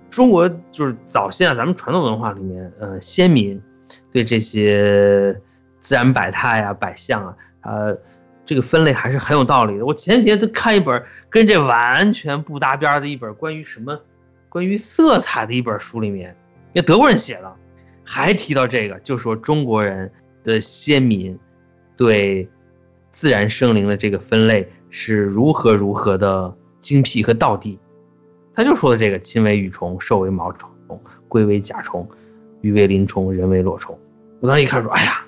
[0.09, 3.61] 中国就是早先啊，咱们传统文化里面，呃，先民
[4.09, 5.37] 对这些
[5.81, 7.97] 自然百态啊、百象啊，呃，
[8.45, 9.85] 这个分类还是很有道理的。
[9.85, 13.99] 我前几天都看一本跟这完全不搭边的一本关于什么，
[14.47, 16.33] 关于色彩的一本书，里面，
[16.71, 17.53] 也德国人写的，
[18.09, 20.09] 还提到这个，就说中国人
[20.41, 21.37] 的先民
[21.97, 22.47] 对
[23.11, 27.77] 自然生灵的这个分类是如何如何的精辟和道地。
[28.55, 30.71] 他就说的这个：亲为羽虫，兽为毛虫，
[31.27, 32.07] 龟为甲虫，
[32.61, 33.99] 鱼为鳞虫，人为裸虫。
[34.39, 35.25] 我当时一看说：“哎呀，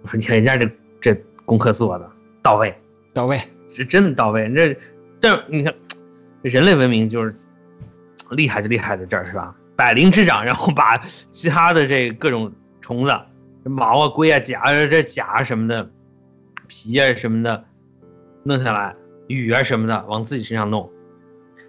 [0.00, 2.10] 我说你看人家这这功课做的
[2.42, 2.74] 到位，
[3.12, 3.38] 到位，
[3.70, 4.50] 是真的到位。
[4.50, 4.74] 这
[5.20, 5.74] 这你看，
[6.40, 7.34] 人类文明就是
[8.30, 9.54] 厉害就厉害在这儿是吧？
[9.76, 10.98] 百灵之长，然后把
[11.30, 13.12] 其他的这各种虫子，
[13.64, 15.90] 毛啊、龟啊、甲啊、这甲啊什么的，
[16.66, 17.64] 皮啊什么的
[18.42, 18.96] 弄下来，
[19.28, 20.90] 羽啊什么的往自己身上弄。”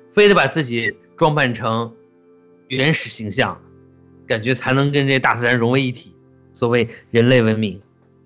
[0.10, 1.94] 非得把自己装扮成
[2.70, 3.62] 原始形象，
[4.26, 6.16] 感觉才能跟这大自然融为一体。
[6.54, 7.80] 所谓人类文明，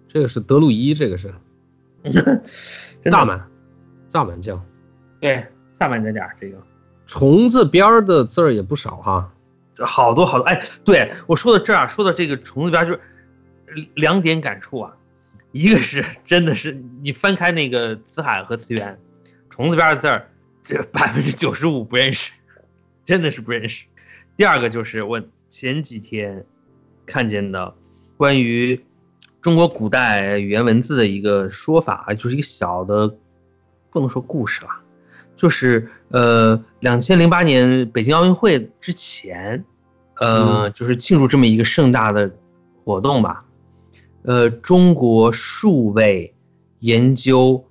[0.07, 1.33] 这个是德鲁伊，这个是
[3.03, 3.45] 萨满，
[4.07, 4.63] 萨满教。
[5.19, 6.57] 对，萨满这点这个
[7.07, 9.33] 虫子边的字儿也不少哈，
[9.85, 10.45] 好多好多。
[10.45, 12.99] 哎，对我说到这儿，说到这个虫子边，就是
[13.95, 14.93] 两点感触啊。
[15.51, 18.99] 一个是真的是你翻开那个辞海和词源，
[19.49, 20.27] 虫子边的字儿。
[20.63, 22.31] 这百分之九十五不认识，
[23.03, 23.83] 真的是不认识。
[24.37, 26.45] 第二个就是我前几天
[27.03, 27.73] 看见的
[28.15, 28.79] 关于
[29.41, 33.11] 中国古代语言文字的一个说法，就是一个小的，
[33.89, 34.69] 不能说故事了，
[35.35, 39.65] 就是呃，两千零八年北京奥运会之前，
[40.21, 42.31] 呃，就是庆祝这么一个盛大的
[42.83, 43.43] 活动吧，
[44.23, 46.33] 呃，中国数位
[46.79, 47.65] 研究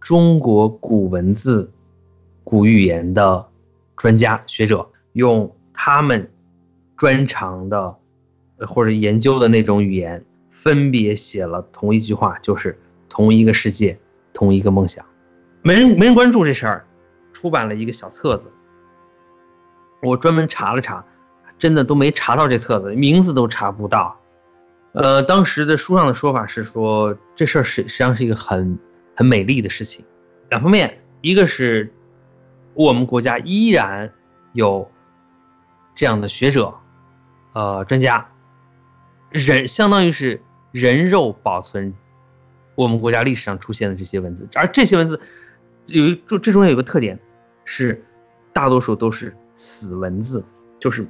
[0.00, 1.70] 中国古文字。
[2.46, 3.48] 古语言的
[3.96, 6.30] 专家学者用他们
[6.94, 7.96] 专长的
[8.58, 13.98] 或者研究的那种语言，分别写了同一句话，就是同一个世界，
[14.34, 15.04] 同一个梦想。
[15.62, 16.84] 没人没人关注这事儿，
[17.32, 18.44] 出版了一个小册子。
[20.02, 21.02] 我专门查了查，
[21.64, 24.20] 真的都没查到这册子，名字都查不到。
[24.92, 28.78] 呃，当时的书上的说法是说，这事儿实实际上是一个很
[29.16, 30.04] 很美丽的事情。
[30.50, 31.90] 两方面，一个是。
[32.76, 34.12] 我们国家依然
[34.52, 34.90] 有
[35.94, 36.74] 这样的学者，
[37.52, 38.26] 呃，专家，
[39.30, 41.94] 人相当于是人肉保存
[42.74, 45.20] 我们国家历史上出现的这些文字，而这些文字
[45.86, 47.16] 有一这这中间有个特点，
[47.64, 48.04] 是
[48.52, 50.44] 大多数都是死文字，
[50.80, 51.06] 就是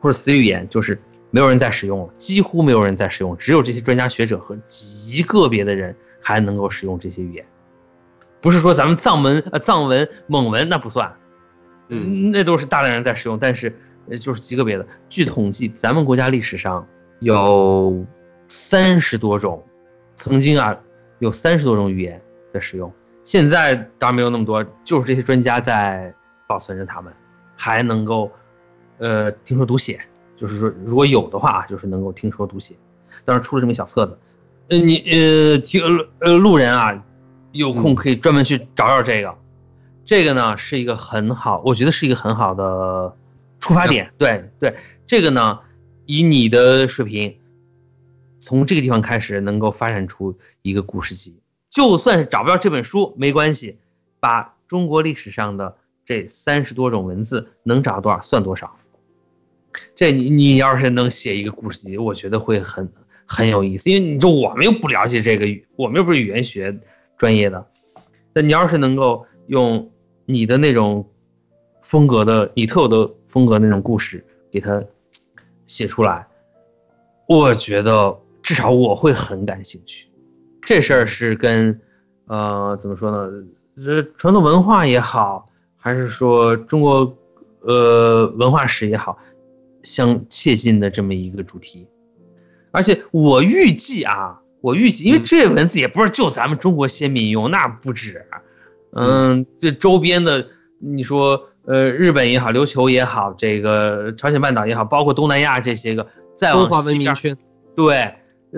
[0.00, 7.44] 或者死语言，就是没有人在使用了，几乎没有人在使用，只有这些专家学者和极个别的人还能够使用这些语言。
[8.40, 11.14] 不是说咱们藏文、呃藏文、蒙文那不算，
[11.88, 13.76] 嗯，那都是大量人在使用，但是
[14.18, 14.86] 就是极个别的。
[15.10, 16.86] 据统计，咱们国家历史上
[17.18, 18.02] 有
[18.48, 19.62] 三十多种，
[20.14, 20.74] 曾经啊
[21.18, 22.20] 有三十多种语言
[22.52, 22.90] 在使用，
[23.24, 26.12] 现在当然没有那么多，就是这些专家在
[26.48, 27.12] 保存着它们，
[27.56, 28.32] 还能够
[29.00, 30.00] 呃听说读写，
[30.38, 32.76] 就是说如果有的话，就是能够听说读写。
[33.24, 34.16] 当时出了这么一小册子，
[34.68, 35.82] 呃你呃听
[36.20, 37.04] 呃路人啊。
[37.52, 39.36] 有空可以专门去找找这个，
[40.04, 43.16] 这个呢是一个很好，我觉得是一个很好的
[43.58, 44.12] 出发点。
[44.16, 44.76] 对对，
[45.08, 45.58] 这个呢，
[46.06, 47.38] 以你的水平，
[48.38, 53.80] 从这个地方开始能够发展出一个故事集，就算是找不到这本书没关系，
[54.20, 58.76] 把中国历史上的这三十多种文字能找到多少算多少。
[59.94, 62.90] 这你你要是能写一个故事集，我觉得会很
[63.26, 66.78] 很有意思，因为你就我们又不了解这个，我们又不是语言学。
[67.18, 67.66] 专业的，
[68.32, 69.92] 那你要是能够用
[70.24, 71.06] 你的那种
[71.82, 74.82] 风格的、你特有的风格那种故事给它
[75.66, 76.26] 写出来，
[77.28, 80.06] 我觉得至少我会很感兴趣。
[80.62, 81.78] 这事儿是跟
[82.26, 83.30] 呃怎么说呢？
[83.84, 85.44] 这传统文化也好，
[85.76, 87.14] 还是说中国
[87.60, 89.18] 呃文化史也好，
[89.82, 91.86] 相切近的这么一个主题。
[92.70, 94.40] 而且我预计啊。
[94.62, 98.26] 我预计，因为这文字也不是就咱们中国先民用，那不止，
[98.92, 107.34] 嗯，这周边的，你说，呃，日本也好，琉球也好，这个朝鲜半岛也好，包括东南亚这些个，再往文明圈，
[107.74, 108.14] 对，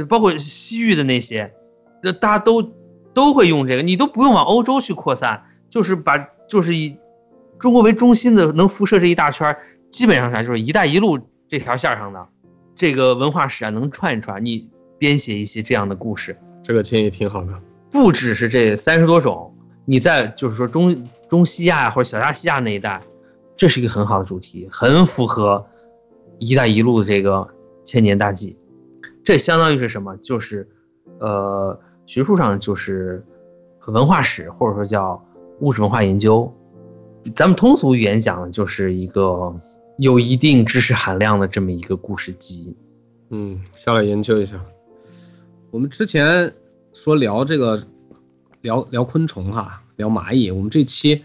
[0.09, 1.53] 包括西域的那些，
[2.03, 2.63] 那大家都
[3.15, 6.97] 都会用这个，你都不用往欧洲去扩散，就是把就是以
[7.61, 12.27] 中国为中心的能辐射这一大圈儿，基本上啥就是“一带一路”这条线上的
[12.75, 17.53] 这个文化史啊，能串一串，你编写一些这样的故事，这个建议挺好的。
[17.91, 23.03] 不只是这三十多种，你在就是说中中西亚或者小亚细亚那一带，
[23.55, 25.65] 这是一个很好的主题，很符合
[26.41, 27.47] “一带一路”的这个
[27.85, 28.57] 千年大计。
[29.23, 30.17] 这相当于是什么？
[30.17, 30.67] 就是，
[31.19, 33.23] 呃，学术上就是
[33.87, 35.23] 文化史，或者说叫
[35.61, 36.51] 物质文化研究。
[37.37, 39.55] 咱们通俗语言讲，就是一个
[40.03, 42.77] 有一定知识含量的这么一个故事集。
[43.31, 44.61] 嗯，下来研究一下。
[45.71, 46.53] 我们之前
[46.93, 47.87] 说聊这个，
[48.63, 50.51] 聊聊昆虫哈，聊蚂蚁。
[50.51, 51.23] 我们这期，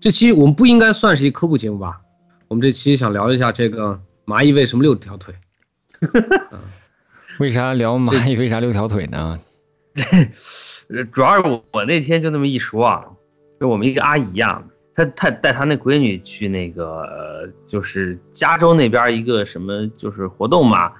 [0.00, 2.00] 这期我们不应该算是一科普节目吧？
[2.48, 5.32] 我们这期想聊一下这个蚂蚁为什么六条腿。
[7.38, 8.34] 为啥聊蚂蚁？
[8.34, 9.38] 为啥六条腿呢？
[10.88, 13.06] 呃 主要是我我那天就那么一说啊，
[13.60, 14.64] 就我们一个阿姨呀、
[14.96, 20.90] 他他带他那闺女去那个呃就是加州那边一个什么就是活动嘛，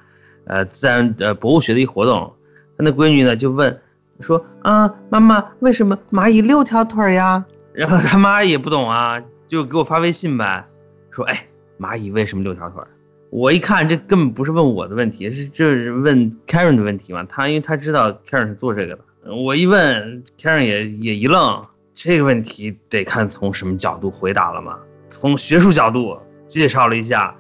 [0.45, 2.31] 呃自然呃博物学的一活动，
[2.77, 3.81] 他那闺女呢就问
[4.21, 7.43] 说啊妈妈为什么蚂蚁六条腿呀？
[7.73, 10.65] 然后他妈也不懂啊，就给我发微信呗，
[11.11, 11.47] 说哎
[11.79, 12.83] 蚂蚁为什么六条腿？
[13.31, 17.25] 我一看这根本不是问我的问题，是这是问 Karen 的问题嘛？
[17.25, 21.63] 他因为他知道 Karen 是做这个的，我一问 Karen 也也一愣，
[21.97, 24.79] 这个问题得看从什么角度回答了嘛？
[25.09, 27.35] 从学术角度介绍了一下，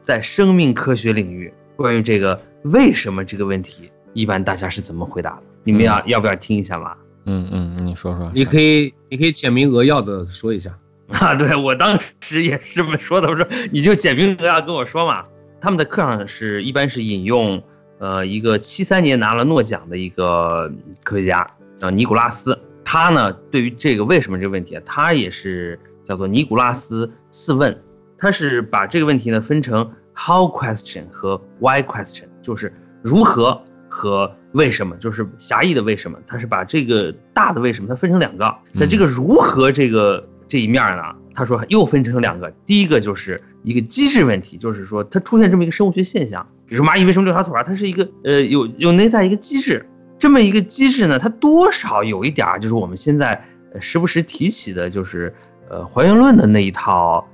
[0.00, 5.42] 在生命科学领域关于这个为什么这个问题，一般大家是怎么回答的？
[5.62, 6.96] 你们要、要不要听一下嘛？
[7.26, 8.32] 嗯嗯，你说说。
[8.34, 10.74] 你可以，你可以简明扼要的说一下。
[11.20, 15.26] 啊，对我当时也是这么说的，我说你就简明扼要跟我说嘛。
[15.60, 17.62] 他们的课上是一般是引用，
[17.98, 22.58] 呃，一个七三年拿了诺奖的一个科学家叫尼古拉斯，
[22.90, 27.78] 他呢对于这个为什么这个问题啊，他也是叫做尼古拉斯四问，
[28.16, 32.72] 他是把这个问题呢分成 how question 和 why question，就是
[33.02, 41.02] 如何和为什么，就是狭义的为什么，他是把这个大的为什么它分成两个，在这个如何这个这一面呢，
[41.34, 49.84] 他说又分成两个，第一个就是一个机制问题，就是说它出现这么一个生物学现象，比如说蚂蚁为什么六条腿啊，它是一个呃有有内在一个机制，
[50.18, 53.40] 这么一个机制呢，它多少有一点儿就是我们现在
[53.80, 55.32] 时不时提起的，就是
[55.70, 57.26] 呃还原论的那一套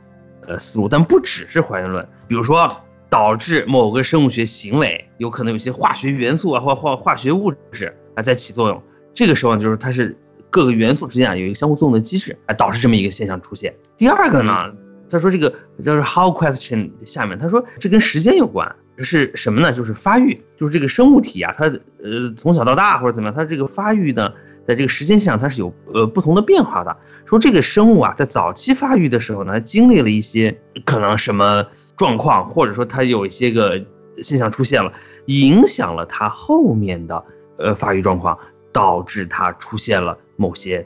[0.47, 2.71] 呃思路，但不只是还原论，比如说
[3.09, 8.83] 导致某个生物学行为有可能有些化学元素啊或或化学物质啊在起作用，
[9.15, 10.17] 这个时候就是它是
[10.51, 13.75] 各个元素之间啊有一个相互作用的机制，啊导致这么一个现象出现。
[13.97, 14.73] 第二个呢，
[15.15, 19.73] 他说这个就是 how question 下面他说这跟时间有关，是什么呢？
[19.73, 21.67] 就是发育，就是这个生物体啊，它
[22.03, 24.33] 呃从小到大或者怎么样，它这个发育呢，
[24.67, 26.97] 在这个时间线上它是有呃不同的变化的。
[27.27, 31.65] 说这个生物啊，在早期发育的时候呢，经历了一些可能什么
[31.97, 33.81] 状况，或者说它有一些个
[34.21, 34.93] 现象出现了，
[35.27, 37.25] 影响了它后面的
[37.59, 38.37] 呃发育状况，
[38.73, 40.85] 导致它出现了某些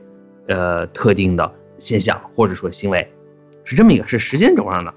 [0.48, 3.10] 呃特定的现象或者说行为，
[3.68, 4.94] 是这么一个是时间轴上的。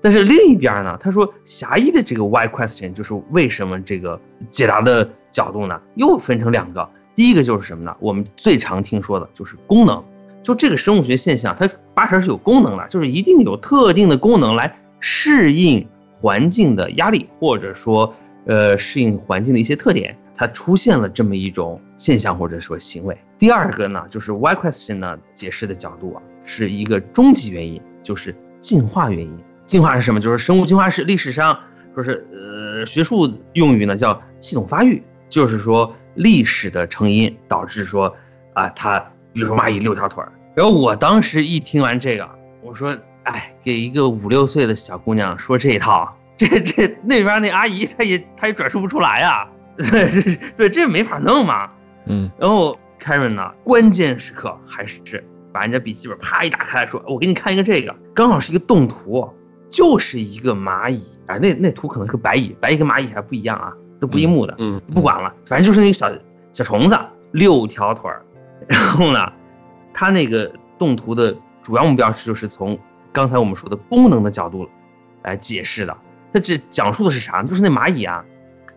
[0.00, 6.88] 但是另一边呢，他说狭义的这个 why question 就是为什么这个解答的角度呢，又分成两个。
[7.14, 7.94] 第一个就是什么呢？
[8.00, 10.02] 我们最常听说的就是功能，
[10.42, 18.14] 就这个生物学现象，它八成是有功能的，就是一定有特定的功能来适应环境的压力，或者说
[18.46, 23.16] 呃适应环境的一些特点，它出现了这么一种现象或者说行为。
[23.38, 29.36] 第二个呢，就是 why question 呢解释的角度啊，是一个终极原因，就是进化原因。
[29.64, 30.20] 进化是什么？
[30.20, 31.58] 就是生物进化是历史上
[31.92, 38.14] 说是呃学术用语呢叫系统发育，就是说历史的成因导致说
[38.54, 39.00] 啊它
[39.32, 40.30] 比如说蚂蚁六条腿儿。
[40.54, 42.28] 然后我当时一听完这个，
[42.62, 50.08] 我说哎，给一个五六岁的小姑娘说这一套，这这那边那阿姨她也她也转述不出来啊、 对
[50.56, 51.68] 对，这没法弄嘛。
[52.06, 55.00] 嗯然后 Karen 呢，关键时刻还是
[55.56, 59.26] 把人家笔记本啪一打开，说：“我给你看一个这个，刚好是一个动图，
[59.70, 61.02] 就是一个蚂蚁。
[61.28, 64.54] 哎，那那图可能是个白蚁，白蚁跟蚂蚁还不一样啊，都不一目的。
[64.58, 66.12] 嗯，不管了，反正就是那个小
[66.52, 66.98] 小虫子，
[67.32, 68.22] 六条腿儿。
[68.68, 69.32] 然后呢，
[69.94, 72.78] 它那个动图的主要目标是就是从
[73.10, 74.68] 刚才我们说的功能的角度
[75.22, 75.96] 来解释的。
[76.34, 77.42] 它这讲述的是啥？
[77.42, 78.22] 就是那蚂蚁啊，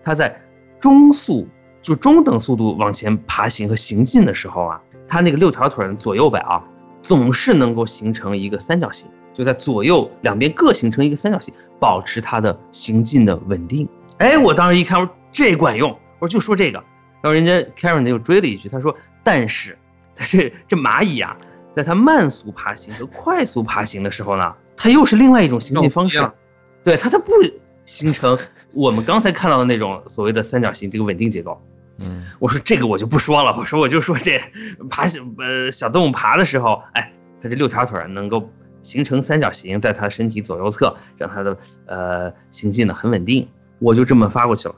[0.01, 0.33] 它在
[0.79, 1.45] 中速
[1.81, 6.63] 就中等速度往前爬行和行进的时候啊，它那个六条腿的左右摆啊，
[7.01, 13.89] 总是能够形成一个三角形，就在左右两边各形成一个三角形，保持它的行进的稳定。
[14.19, 15.89] 哎，我当时一看，我说这管用，
[16.19, 16.83] 我说就说这个。
[17.21, 18.95] 然后人家 Karen 又追了一句，他说
[19.25, 19.77] ：“但是，
[20.13, 21.35] 在这这蚂蚁啊，
[21.73, 26.31] 在它慢速爬行和快速爬行的时候呢，它又是另外一种行进方式。
[26.81, 27.31] 对，它它不
[27.85, 28.37] 形成
[28.71, 31.61] 我们刚才看到的那种所谓的三角形这个稳定结构。
[32.01, 34.39] 嗯我说这个我就不说了， 我说我就说这
[34.89, 43.47] 爬行呃小动物爬的时候，哎，它这六条腿儿能够形成三角形，在它身体左右侧，让它的呃行进呢很稳定。
[43.79, 44.75] 我就这么发过去了。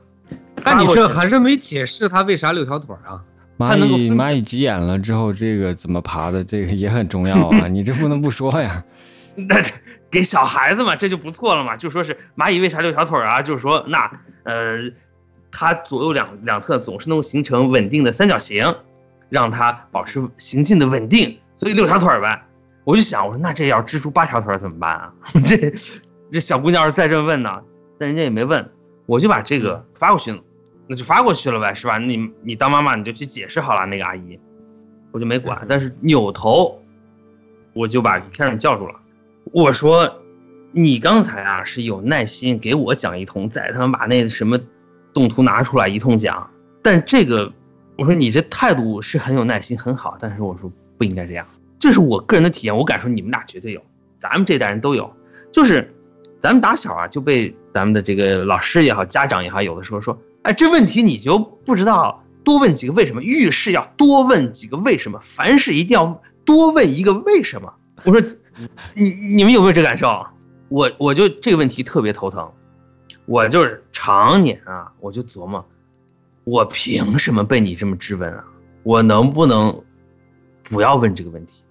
[0.63, 3.21] 但你这还是没解释它为啥六条腿儿啊？
[3.57, 8.83] 蚂蚁蚂蚁急眼了之后，这个怎么爬的，这个也很重要啊， 你这不能不说呀。
[9.35, 9.55] 那
[10.09, 11.77] 给小孩子嘛，这就不错了嘛。
[11.77, 13.41] 就说是蚂蚁为啥六条腿儿啊？
[13.41, 14.11] 就是说那
[14.43, 14.77] 呃，
[15.51, 18.75] 它左右两两侧总是能形成稳定的三角形，
[19.29, 22.43] 让它保持行进的稳定，所以六条腿儿呗。
[22.83, 25.13] 我就想，我说那这要蜘蛛八条腿儿怎么办啊？
[25.45, 25.71] 这
[26.31, 27.61] 这小姑娘要是再这么问呢，
[27.99, 28.67] 但人家也没问，
[29.05, 30.39] 我就把这个发过去了，
[30.87, 31.99] 那就发过去了呗，是吧？
[31.99, 34.39] 你你当妈妈你就去解释好了，那个阿姨，
[35.11, 35.63] 我就没管。
[35.69, 36.81] 但是扭头，
[37.73, 38.95] 我就把凯尔叫住了。
[39.53, 40.21] 我说
[40.71, 44.57] ：“你刚才啊是有耐心给我讲一通，再他妈把那什么
[45.13, 46.49] 动图拿出来一通讲。
[46.81, 47.51] 但这个，
[47.97, 50.17] 我说你这态度是很有耐心，很好。
[50.19, 51.45] 但是我说不应该这样，
[51.79, 52.75] 这是我个人的体验。
[52.75, 53.81] 我敢说你们俩绝对有，
[54.19, 55.11] 咱们这代人都有。
[55.51, 55.93] 就是
[56.39, 67.73] 咱们打小啊就被咱们的这个老师也好，家长也好，有的时候说，哎，这问题你就不知道，多问几个为什么，遇事要多问几个为什么，凡事一定要多问一个为什么。
[68.03, 68.21] 我说。”
[68.95, 70.25] 你你们有没有这感受？
[70.67, 72.51] 我我就这个问题特别头疼，
[73.25, 75.63] 我就是常年啊，我就琢磨，
[76.43, 78.43] 我凭什么被你这么质问啊？
[78.83, 79.83] 我能不能
[80.63, 81.61] 不要问这个问题？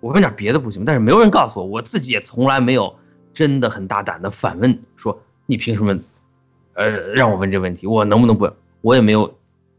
[0.00, 0.84] 我问点别的不行吗？
[0.86, 2.94] 但是没有人告诉我，我自己也从来没有
[3.32, 5.98] 真的很大胆的反问说你凭什么，
[6.74, 7.86] 呃，让我问这个问题？
[7.86, 8.50] 我能不能不？
[8.80, 9.32] 我也没有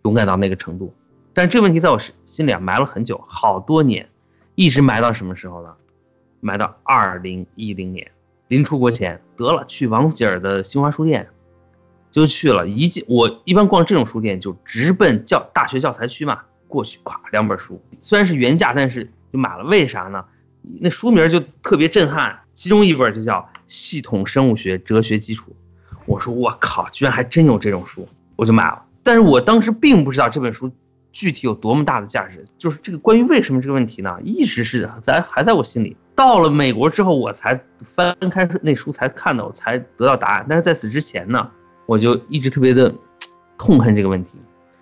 [0.03, 0.93] 勇敢到那个程度。
[1.33, 4.07] 但是这个问题在我心里啊埋了很久，好多年，
[4.55, 5.73] 一直埋到什么时候呢？
[6.39, 8.11] 埋到二零一零年，
[8.51, 11.25] 临出国前得了，去王府井的新华书店，
[12.11, 12.67] 就去了。
[12.67, 19.63] 一进我一般逛这种书店就直奔教大学教材区嘛，过去咵两本书，虽然是原价，但是就买了。
[19.63, 20.25] 为啥呢？
[20.81, 25.55] 那书名就特别震撼，其中一本就叫《系统生物学哲学基础》。
[26.05, 28.83] 我说我靠，居然还真有这种书，我就买了。
[29.01, 30.69] 但是我当时并不知道这本书
[31.13, 35.95] 具体有多么大的价值，就是这个关于为什么这个问题呢，一直是在还在我心里。
[36.21, 40.45] 到了美国之后，我才翻开那书才看到，我才得到答案。
[40.47, 41.49] 但是在此之前呢，
[41.87, 42.93] 我就一直特别的
[43.57, 44.33] 痛恨这个问题。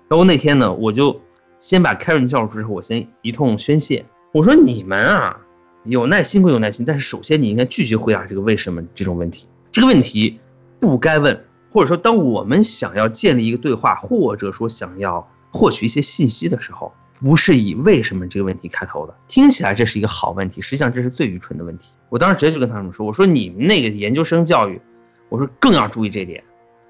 [0.09, 1.17] 然后那天呢，我就
[1.57, 5.39] 先把 Karen 叫住之后，我先一通宣泄，我说你们啊，
[5.85, 9.47] 有耐心归有耐心，但是首先你应该拒绝回答这个为什么这种问题。
[9.71, 10.41] 这个问题
[10.77, 16.91] 不该问，或者说当我们想要建立一个对话，或者说想要获取一些信息的时候。
[17.21, 21.89] 不是以为什么这个问题开头的，听起来这是一个好问题，实际上这是最愚蠢的问题。
[22.07, 24.81] 我当时直接就跟他们说：“我说你们那个研究生教育，
[25.27, 26.41] 我说更要注意这点。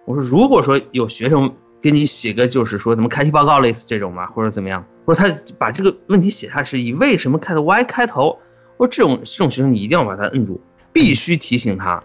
[0.06, 1.52] 我说如果说有学生
[1.82, 8.40] 给你写个就是说怎么开题报告类似这种嘛，或者怎么样，或者他把这个问题写下是以为什么开头 Y 开头，
[8.78, 10.62] 我说这种这种学生你一定要把他摁住，
[10.94, 12.02] 必须提醒他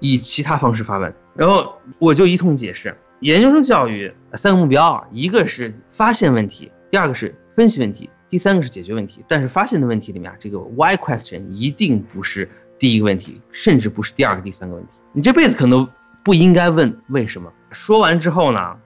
[0.00, 1.14] 以其他方式发问。
[1.34, 9.24] 然后我就一通解释，研究生教育三个目标啊，一个是发现问题。”第二个是分析问题，第三个是解决问题。
[9.26, 14.92] 但是发现的问题里面啊，这个 why question 一定不是第一个问题，甚至不是第二个、第三个问题。
[15.12, 15.88] 你这辈子可能
[16.24, 17.52] 不应该问为什么。
[17.70, 18.76] 说完之后呢，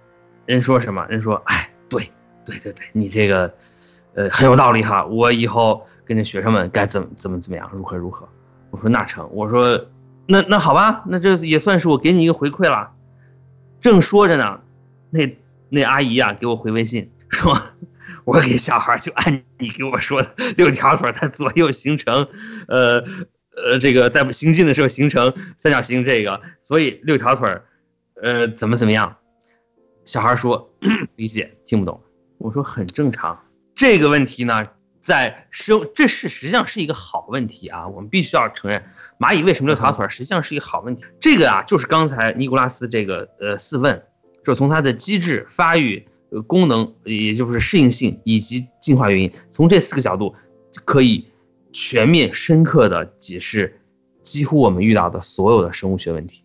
[0.47, 1.07] 人说什么？
[1.09, 2.11] 人说，哎，对，
[2.45, 3.53] 对对对，你这个，
[4.15, 5.05] 呃，很有道理哈。
[5.07, 8.29] 我以后跟着学生们该怎么怎么怎么样，如何如何。
[8.71, 9.87] 我说那成，我说
[10.27, 12.93] 那那好吧，那这也算是我给你一个回馈了。
[13.81, 14.61] 正说着呢，
[15.11, 15.37] 那
[15.69, 17.61] 那阿姨啊给我回微信说。
[18.27, 22.29] 我给小孩就按你给我说的六条腿在左右形成，
[22.69, 23.03] 呃
[23.57, 27.61] 呃，这个在行进的时候形成三角形，这个所以六条腿
[28.23, 29.17] 呃，怎么怎么样？
[30.05, 30.71] 小孩说
[31.17, 32.01] 理解听不懂。
[32.39, 33.43] 我说很正常。
[33.75, 34.67] 这个问题呢，
[35.01, 38.85] 在生这是实际上是一个好问题啊，我们必须要承认，
[39.19, 41.05] 蚂蚁为什么六条腿实际上是一个好问题。
[41.21, 44.05] 这个啊，就是刚才尼古拉斯这个呃四问，
[44.45, 46.07] 就从它的机制发育。
[46.31, 50.35] 呃，功能也就是适应性以及进化原因，从这四个角度
[50.85, 51.27] 可以
[51.73, 53.81] 全面深刻的解释
[54.23, 56.43] 几乎我们遇到的所有的生物学问题。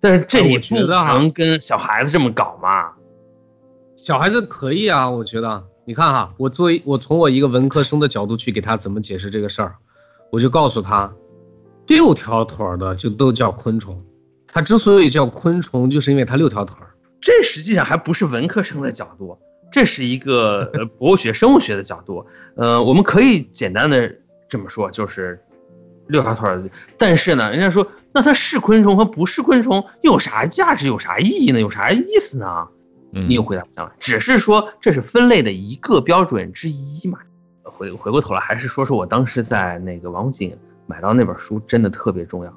[0.00, 2.92] 但是这你不能跟小孩子这么搞嘛？
[3.96, 5.64] 小孩子可以啊，我觉得。
[5.86, 9.74] 你看哈，我作为我从我一个文科生的角度去给他怎么解释这个事儿，
[10.30, 11.12] 我就告诉他，
[11.88, 14.00] 六条腿的就都叫昆虫，
[14.46, 16.76] 它之所以叫昆虫，就是因为它六条腿。
[17.40, 19.38] 这实际上还不是文科生的角度，
[19.72, 22.26] 这是一个呃 博物学、生物学的角度。
[22.54, 24.14] 呃，我们可以简单的
[24.46, 25.42] 这么说，就是
[26.06, 26.62] 六条腿儿。
[26.98, 31.58] 但是呢，人家说那它是昆虫和不是昆虫有啥价值，有啥意义呢？
[31.60, 32.68] 有啥意思呢？
[33.14, 37.18] 嗯你又回答不上来，只是说这是分类的一个标准之一嘛。
[37.64, 42.52] 回回过头来，还是说说我当时在那个王府井买到那本书，真的特别重要。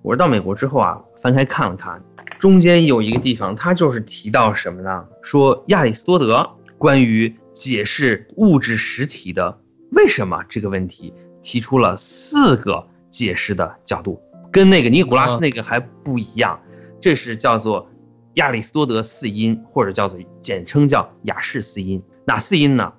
[0.00, 2.02] 我是到美国之后啊，翻开看了看，
[2.42, 5.06] 中间有一个地方，它就是提到什么呢？
[5.22, 9.60] 说亚里士多德关于解释物质实体的
[9.92, 14.20] 为什么这个问题，提出了四个解释的角度，
[14.50, 16.60] 跟那个尼古拉斯那个还不一样。
[17.00, 17.88] 这是叫做
[18.34, 22.02] 亚里士多德四因，或者叫做简称叫雅士四因。
[22.24, 22.92] 哪四因呢？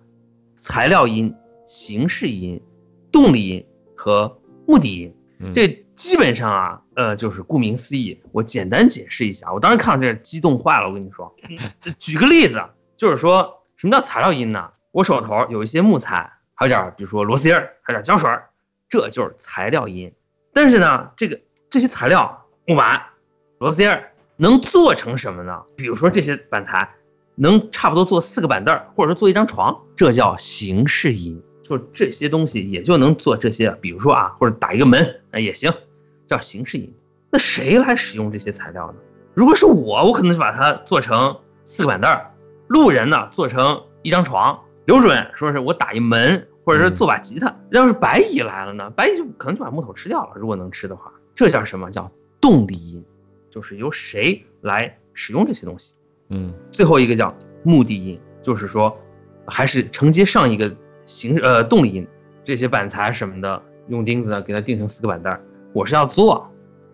[0.55, 1.35] 材料因、
[1.67, 2.61] 形式因、
[3.11, 3.65] 动力因
[3.97, 5.13] 和目的因。
[5.39, 8.21] 嗯这基本上啊，呃，就是顾名思义。
[8.31, 10.87] 我简单解释一下，我当时看到这激动坏了。
[10.87, 11.35] 我跟你说，
[11.97, 12.63] 举个例子，
[12.97, 14.71] 就是说什么叫材料音呢？
[14.91, 18.29] 我手头有一些木材，还有点比如说螺丝钉，还有点胶水，
[18.89, 20.13] 这就是材料音。
[20.53, 21.39] 但是呢，这个
[21.69, 23.01] 这些材料，木板、
[23.59, 23.99] 螺丝钉
[24.35, 25.63] 能做成什么呢？
[25.75, 26.89] 比如说这些板材
[27.35, 31.41] 能差不多做四个板凳，或者说做一张床，这叫形式因。
[31.63, 35.73] 就这些东西也就能做这些，比如说啊，或者打一个门啊也行，
[36.27, 36.93] 叫形式音。
[37.31, 38.97] 那谁来使用这些材料呢？
[39.33, 42.31] 如果是我，我可能就把它做成四个板凳儿；
[42.67, 44.59] 路人呢做成一张床。
[44.85, 47.55] 刘主任说是我打一门，或者是做把吉他。
[47.71, 51.11] 要是白蚁来了呢，白蚁就可能就把木头吃掉了，如果能吃的话。
[51.33, 53.03] 这叫什么叫动力音？
[53.49, 55.95] 就是由谁来使用这些东西。
[56.29, 58.95] 嗯最后一个叫目的音，就是说，
[59.47, 60.75] 还是承接上一个
[61.05, 62.07] 形呃动力因，
[62.43, 65.41] 这些板材什么的，用钉子呢给它钉成四个板凳儿，
[65.73, 66.49] 我是要做，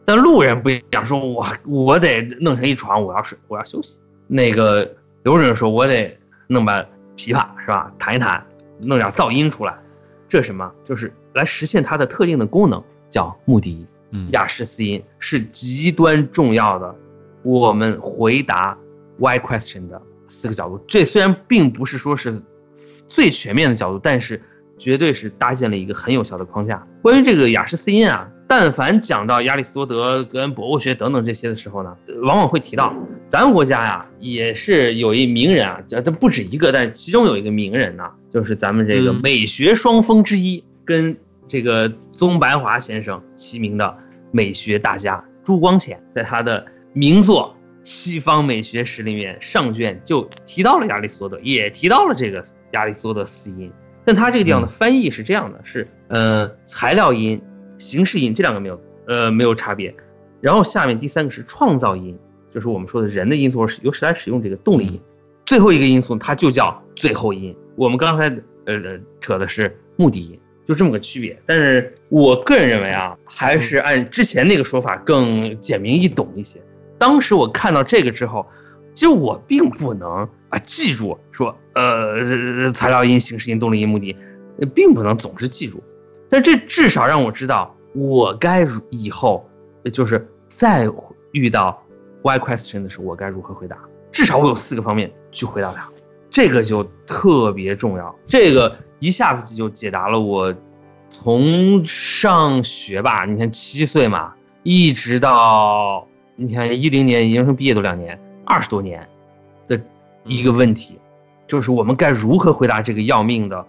[0.06, 4.00] 但路人不一样，说我我得弄成一床，我要睡，我要休息。
[4.28, 4.84] 那个
[5.24, 6.82] 刘主任说，我得弄把
[7.16, 8.46] 琵琶是吧，弹一弹，
[8.80, 9.78] 弄点噪音出来，
[10.28, 10.72] 这什么？
[10.86, 13.88] 就是来实现它的特定的功能，叫目的因。
[14.12, 16.96] 嗯雅士四音是极端重要的，
[17.44, 18.76] 我们回答
[19.20, 20.84] why question 的四个角度。
[20.88, 22.42] 这虽然并不是说是
[23.10, 24.42] 最全面的角度，但是
[24.78, 26.88] 绝对是搭建了一个很有效的框架。
[27.02, 32.94] 关于这个雅士四因啊，但凡讲到亚里士多德跟博物学等等这些的时候呢，呃往往会提到
[33.28, 43.98] 咱们国家呀，也是有一名人啊，这这不止一个，但其中有一个名人呢，就是咱们这个嗯美学双峰之一，跟这个宗白华先生齐名的
[44.32, 53.72] 美学大家朱光潜，在他的名作《西方美学史》里面上卷就提到了亚里士多德，也提到了这个亚里士多德四因。
[54.06, 57.40] 但他这个地方的翻译是这样的，是呃材料因、
[57.78, 59.94] 形式因这两个没有呃没有差别，
[60.42, 62.18] 然后下面第三个是创造因，
[62.52, 65.02] 就是我们说的人的因素是由谁来使用这个动力因，
[65.46, 67.56] 最后一个因素它就叫最后因。
[67.76, 68.24] 我们刚才
[68.66, 71.40] 呃呃扯的是目的因，就这么个区别。
[71.46, 76.60] 但是我个人认为啊，还是按之前那个说法更简明易懂一些。
[77.00, 78.46] 当时我看到这个之后，
[78.94, 84.16] 其实我并不能啊记住说呃材料因、形式因、动力因、目的，
[84.76, 85.82] 并不能总是记住。
[86.30, 89.50] 但这至少让我知道我该以后
[89.92, 90.88] 就是再
[91.32, 91.82] 遇到
[92.22, 93.78] why question 的时候，我该如何回答。
[94.12, 95.88] 至少我有四个方面去回答它，
[96.30, 98.14] 这个就特别重要。
[98.28, 100.54] 这个一下子就解答了我
[101.10, 104.34] 从上学吧，你看七岁嘛，
[104.64, 106.08] 一直到
[106.42, 109.06] 你看一零年研究生毕业都两年，二十多年
[109.68, 109.78] 的
[110.24, 110.98] 一个问题，
[111.50, 113.66] 就是我们该如何回答这个要命的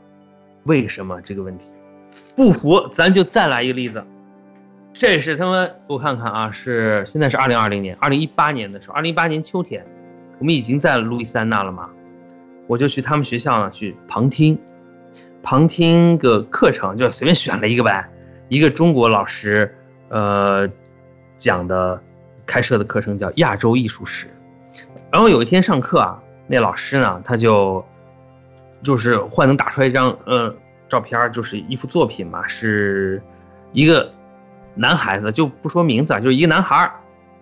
[0.63, 1.73] 为什么这个问题。
[2.37, 4.05] 不服，咱就再来一个例子。
[4.93, 9.85] 这是他们，我看看啊，是现在是二零二零年，二零一八年的时候，二零一八年秋天，
[10.39, 11.91] 我们已经在路易斯安那了嘛，
[12.69, 14.57] 我就去他们学校呢去旁听，
[15.43, 18.09] 旁听个课程，就随便选了一个呗，
[18.49, 19.75] 一个中国老师，
[20.09, 20.71] 呃，
[21.37, 22.01] 讲的
[22.51, 24.27] 开设的课程叫亚洲艺术史，
[25.13, 27.85] 然后有一天上课啊，那老师呢，他就
[28.83, 30.53] 就是幻能打出来一张呃
[30.89, 33.23] 照片，就是一幅作品嘛，是
[33.73, 34.13] 一个
[34.75, 36.93] 男孩子，就不说名字啊，就是一个男孩，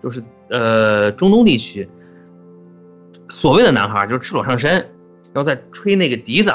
[0.03, 1.89] 就是呃中东地区。
[3.31, 4.73] 所谓的男孩，就是赤裸上身，
[5.33, 6.55] 然后在吹那个笛子，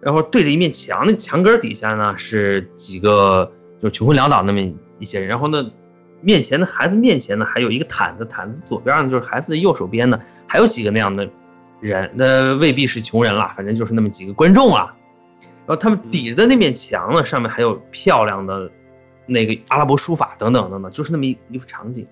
[0.00, 4.60] 然后对着一面墙，那墙根底下呢是几个就穷困潦倒那么
[4.98, 5.70] 一些人，然后呢
[6.20, 11.28] 面前的孩子面前呢还有一个毯子，毯子左边呢就是孩子的右手边呢还有几个那样的
[11.80, 14.94] 人，那未必是穷人啦，反正就是那么几个观众啊。
[15.66, 18.70] 然后他们抵着的那面墙呢，上面还有漂亮的
[19.26, 22.06] 那个阿拉伯书法等等等等，就是那么一一幅场景。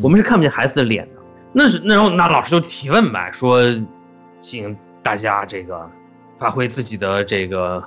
[0.00, 1.20] 我们是看不见孩子的脸的。
[1.52, 3.60] 那是那然后那老师就提问呗，说
[4.38, 5.90] 请大家这个
[6.38, 7.82] 发挥自己的这个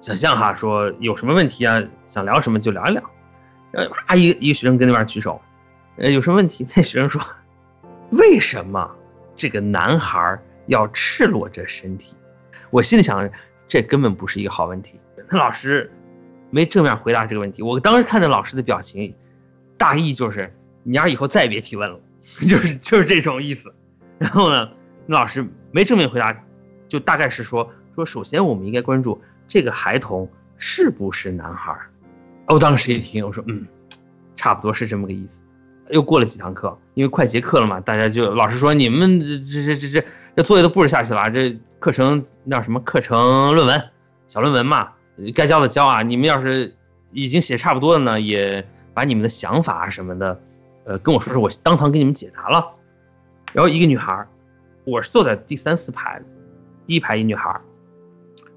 [0.00, 3.02] 想象哈，说有什么问题啊，想聊什么就聊一聊。
[3.72, 5.40] 呃，啪，一个一个学生跟那边举手，
[5.96, 6.66] 呃，有什么问题？
[6.76, 7.22] 那学生说，
[8.10, 8.90] 为什么
[9.34, 12.16] 这个男孩要赤裸着身体？
[12.70, 13.30] 我心里想，
[13.68, 15.00] 这根本不是一个好问题。
[15.30, 15.90] 那老师
[16.50, 17.62] 没正面回答这个问题。
[17.62, 19.14] 我当时看那老师的表情，
[19.78, 21.98] 大意就是你丫以后再也别提问了，
[22.46, 23.74] 就是就是这种意思。
[24.18, 24.70] 然后呢，
[25.06, 26.36] 那老师没正面回答，
[26.88, 31.74] 就大概是说说，首先我们应该关注这个孩童是不是男孩。
[32.46, 33.66] 我当时一听，我说嗯，
[34.36, 35.40] 差不多是这么个意思。
[35.90, 40.04] 又过了几堂课，因为快结课了嘛，大家就老师说你们这这这这
[40.36, 43.82] 这作业都布置下去了，这课程那什么课程论文
[44.26, 44.92] 小论文嘛，
[45.34, 46.02] 该交的交啊。
[46.02, 46.74] 你们要是
[47.10, 50.40] 已经写差不多了呢，也把你们的想法什么的，
[50.84, 52.64] 呃，跟我说说，我当堂给你们解答了。
[53.52, 54.26] 然后一个女孩，
[54.84, 56.22] 我是坐在第三四排，
[56.86, 57.60] 第一排一女孩。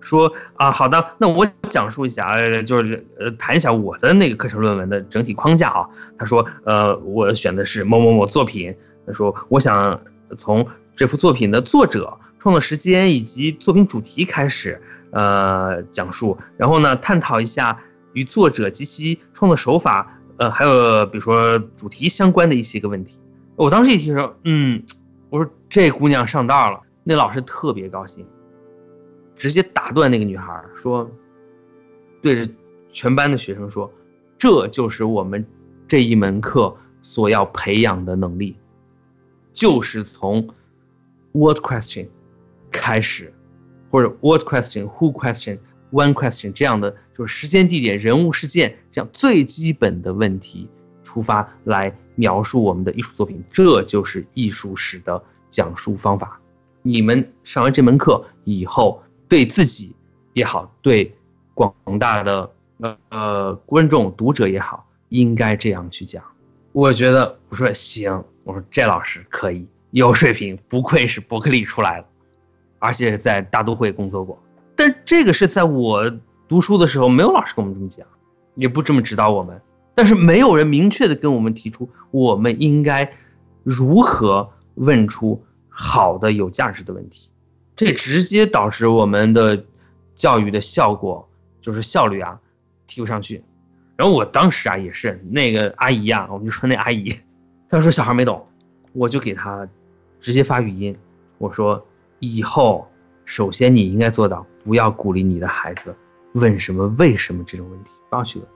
[0.06, 5.90] 说啊，好的，那我讲述一下，呃，就是呃，谈一下我的那个课程论文的整体框架啊。
[6.18, 8.74] 他说，呃，我选的是某某某作品。
[9.08, 10.00] 他说，我想
[10.38, 14.82] 从这幅作品的作者、创作时间以及作品主题开始，
[15.12, 17.80] 呃，讲述，然后呢，探讨一下
[18.14, 23.20] 与作者及其创作手法，呃，还有比如说主题相关的一些个问题。
[23.56, 24.84] 我当时一听说，嗯，
[25.30, 28.26] 我说这姑娘上道了，那老师特别高兴。
[29.36, 31.10] 直接打断那个女孩说
[32.22, 32.54] ：“对着
[32.92, 33.92] 全班的学生说，
[34.38, 35.46] 这就是我们
[35.88, 38.56] 这一门课所要培养的能力，
[39.52, 40.48] 就是从
[41.34, 42.08] what question
[42.72, 43.34] 开始，
[43.92, 45.60] 或者 what question who question
[45.92, 50.70] one question 这样的就是时间、地点、人物、事件这样最基本的问题
[51.04, 56.40] 出发来描述我们的艺术作品，这就是艺术史的讲述方法。
[56.82, 59.96] 你们上完这门课以后。”对自己
[60.34, 61.14] 也好，对
[61.54, 66.24] 广大的呃呃观众读者也好，应该这样去讲。
[66.72, 72.08] 我觉得我说行，我说这老师可以有水平，不愧是伯克利出来的，
[72.80, 74.38] 而且在大都会工作过。
[74.76, 76.12] 但这个是在我
[76.48, 78.06] 读书的时候，没有老师跟我们这么讲，
[78.56, 79.62] 也不这么指导我们。
[79.96, 83.10] 但是没有人明确的跟我们提出，我们应该
[83.64, 87.30] 如何问出好的有价值的问题。
[87.76, 89.66] 这直接导致我们的
[90.14, 91.28] 教育的效果
[91.62, 92.40] 就是效率啊
[92.88, 93.44] 提不上去。
[93.98, 97.14] 然后我当时啊也是那个阿姨啊，我们就说那阿姨，
[97.70, 98.46] 她说小孩没懂，
[98.94, 99.68] 我就给她
[100.20, 100.98] 直接发语音，
[101.38, 101.86] 我说
[102.20, 102.88] 以后
[103.26, 105.96] 首先你应该做到不要鼓励你的孩子
[106.34, 108.48] 问什么为什么这种问题，不要去问。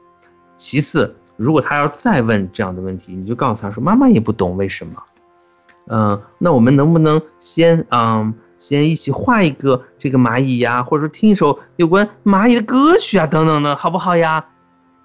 [0.58, 5.04] 其次，如果他要再问这样的问题，你就告诉他说妈妈也不懂为什么。
[5.88, 8.34] 嗯，那我们能不能先嗯？
[8.60, 14.46] 先一起画一个这个蚂蚁呀，或者说听一首有关蚂蚁的歌曲啊，等等的，好不好呀？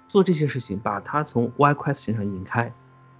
[0.09, 2.71] 做这些事情，把它从 why question 上引开，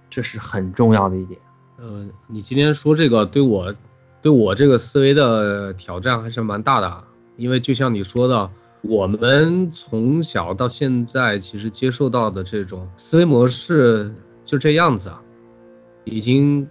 [0.09, 1.39] 这是很重要的一点。
[1.77, 3.73] 呃，你今天说这个对我，
[4.21, 7.03] 对我这个思维的挑战还是蛮大的，
[7.37, 8.49] 因为就像你说的，
[8.81, 14.13] 我们从小到现在其实接受到的这种思维模式
[14.43, 15.21] 就这样子啊，
[16.03, 16.67] 已经。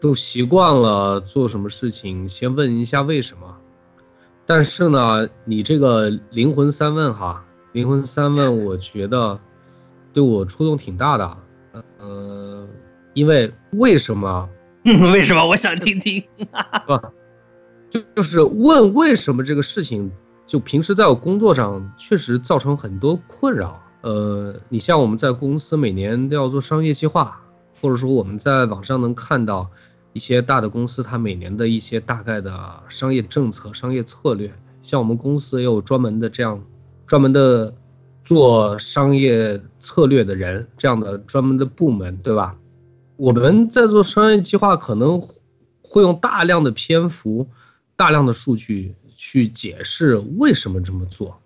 [0.00, 3.56] 都习惯了做什么事情先问一下为什么，
[4.46, 9.38] 但是呢，你这个灵魂三问哈，灵魂三问，我觉得
[10.12, 11.36] 对我触动挺大的，
[11.98, 12.66] 呃，
[13.12, 14.48] 因为为什么？
[15.12, 15.44] 为什么？
[15.44, 16.22] 我想听听，
[16.86, 17.12] 吧？
[17.90, 20.10] 就就是问为什么这个事情，
[20.46, 23.82] 就平时在我工作上确实造成很多困扰。
[24.02, 27.40] 呃，你像我们在公司每年都要做商业计划，
[27.82, 29.68] 或者说我们在网上能看到。
[30.18, 34.52] 一些大的公司，它每年的一些大概的商业政策、商业策略，
[34.82, 36.60] 像我们公司也有专门的这样
[37.06, 37.72] 专门的
[38.24, 42.56] 做商业策略的人，这样的专门的部门，对吧？
[43.14, 45.22] 我们在做商业计划，可能
[45.82, 47.46] 会用大量的篇幅、
[47.94, 51.40] 大量的数据去解释为什么这么做。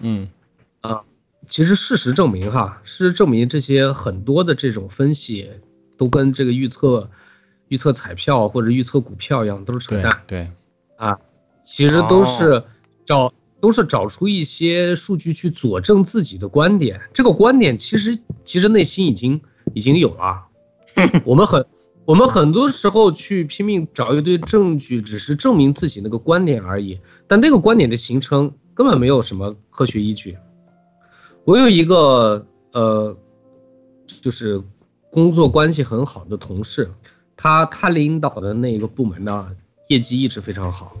[0.00, 0.26] 嗯，
[0.80, 1.02] 啊，
[1.50, 5.50] 其实事实证明，哈，事实证明这些很多的这种分析
[5.98, 7.10] 都跟这个预测。
[7.68, 10.22] 预测彩票或者预测股票一样，都是扯淡。
[10.26, 10.50] 对，
[10.96, 11.18] 啊，
[11.64, 12.62] 其实都是
[13.04, 17.00] 找都是找出一些数据去佐证自己的观点。
[17.12, 19.40] 这个观点其实其实内心已经
[19.74, 20.46] 已经有了。
[21.24, 21.66] 我们很
[22.04, 27.00] 我们很多时候去拼命找一堆证据，只是证明自己那个观点而已。
[27.26, 30.38] 但那个观点的形成根本没有什么科学依据。
[31.44, 33.16] 我有一个呃，
[34.20, 34.62] 就是
[35.10, 36.90] 工作关系很好的同事。
[37.36, 39.48] 他他领导的那个部门呢，
[39.88, 40.96] 业绩一直非常好。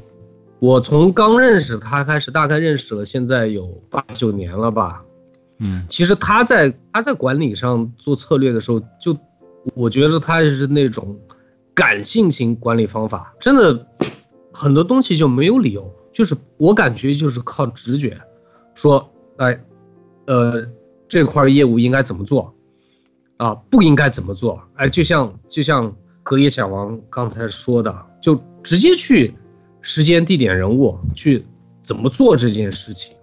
[0.58, 5.02] 我从刚认识他开始，大概认识了，现在有八九年了吧。
[5.58, 9.16] 嗯其实他在他在管理上做策略的时候，就
[9.74, 11.18] 我觉得他是那种
[11.74, 13.86] 感性型管理方法，真的
[14.52, 18.20] 很多东西就没有理由，就是我感觉就是靠直觉，
[18.74, 19.58] 说哎，
[20.26, 20.66] 呃，
[21.08, 22.54] 这块业务应该怎么做，
[23.38, 25.96] 啊，不应该怎么做，哎，就像就像
[26.26, 29.32] 隔夜小王刚才说的，就直接去
[29.80, 31.46] 时间、地点、人物去
[31.84, 33.14] 怎么做这件事情，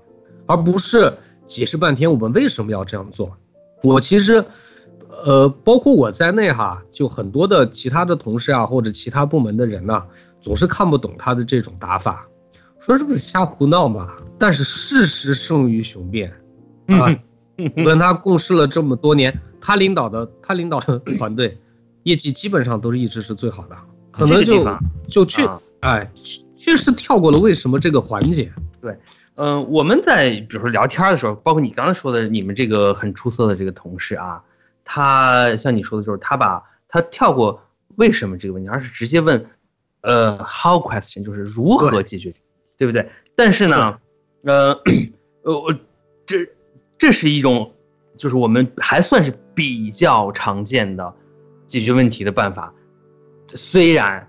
[0.46, 1.14] 而不是
[1.46, 3.36] 解释半天我们为什么要这样做。
[3.82, 4.46] 我其实，
[5.26, 10.06] 呃，包括我在内哈，就很多的其他的同事啊，或者其他部门的人呐、
[10.40, 12.26] 总是看不懂他的这种打法，
[12.80, 14.14] 说这不是瞎胡闹嘛？
[14.40, 16.32] 但是事实胜于雄辩
[16.88, 17.14] 啊。
[17.76, 21.56] 跟他共事了这么多年，他领导的他领导的团队，
[22.04, 23.76] 业绩基本上都是一直是最好的，
[24.12, 24.66] 可能就
[25.08, 28.52] 就确啊哎确确实跳过了为什么这个环节。
[28.82, 28.98] 对
[29.36, 34.44] 嗯，我们在比如说聊天的时候，包括你刚才说的，你们这个很出色的这个同事啊，
[34.86, 37.60] 他像你说的，就是他把他跳过
[37.96, 39.46] 为什么这个问题，而是直接问，
[40.02, 42.32] 呃，how question，就是如何解决，
[42.78, 43.10] 对不对？
[43.36, 43.98] 但是呢，
[44.44, 44.80] 呃，
[45.42, 45.74] 呃，我
[46.28, 46.48] 这
[47.00, 47.72] 这是一种，
[48.18, 51.14] 就是我们还算是比较常见的
[51.66, 52.74] 解决问题的办法，
[53.48, 54.28] 虽然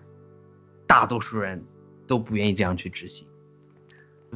[0.87, 1.63] 大多数人
[2.07, 3.27] 都不愿意这样去执行。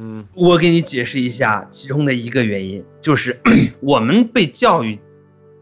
[0.01, 3.39] 嗯我给你解释一下其中的一个原因，就是
[3.81, 4.97] 我们被教育，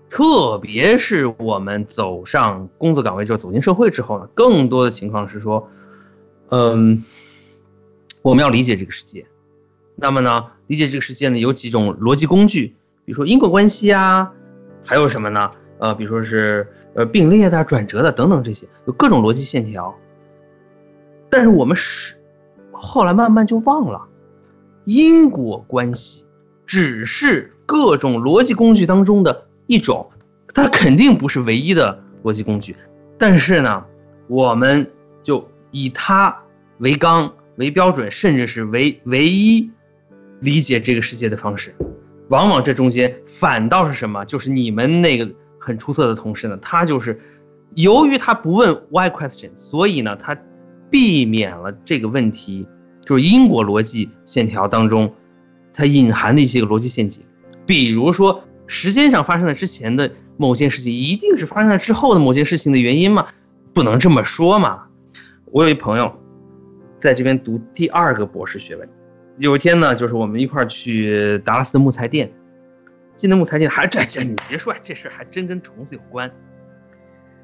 [0.10, 5.68] 特别是我们走上工作岗位之后，走进社会之后呢，更多的情况是说，
[6.50, 7.04] 嗯，
[8.22, 9.26] 我们要理解这个世界。
[9.96, 12.76] 那么呢，理解这个世界呢，有几种逻辑工具，
[13.06, 14.32] 比如说因果关系啊，
[14.86, 15.50] 还有什么呢？
[15.80, 16.68] 呃，比如说是
[16.98, 19.96] 呃并列的、转折的等等这些，有各种逻辑线条。
[21.30, 22.16] 但是我们是
[22.72, 24.02] 后来慢慢就忘了。
[24.86, 26.26] 因果关系
[26.66, 30.10] 只是各种逻辑工具当中的一种，
[30.54, 32.76] 它肯定不是唯一的逻辑工具。
[33.18, 33.86] 但是呢，
[34.28, 34.90] 我们
[35.22, 36.36] 就以它
[36.80, 39.70] 为纲、为标准，甚至是为唯一
[40.40, 41.76] 理解这个世界的方式。
[42.30, 44.26] 往往这中间反倒是什么？
[44.26, 45.30] 就是你们那个
[45.60, 47.20] 很出色的同事呢，他就是
[47.76, 50.38] 由于他不问 why question，所以呢，他
[50.90, 52.68] 避免了这个问题。
[53.06, 55.14] 就是因果逻辑线条当中，
[55.74, 57.24] 它隐含的一些个逻辑陷阱，
[57.66, 63.28] 比如说时间上发生在之前的某件事情，一定是发生在之后的某件事情的原因吗？
[63.74, 64.84] 不能这么说嘛。
[65.54, 66.14] 我有一朋友，
[67.00, 68.86] 在这边读第二个博士学位，
[69.38, 72.30] 有一天呢，就是我们一块儿去达拉斯的木材店，
[73.18, 76.32] 进那木材店，还这这你别说，这事儿还真跟虫子有关。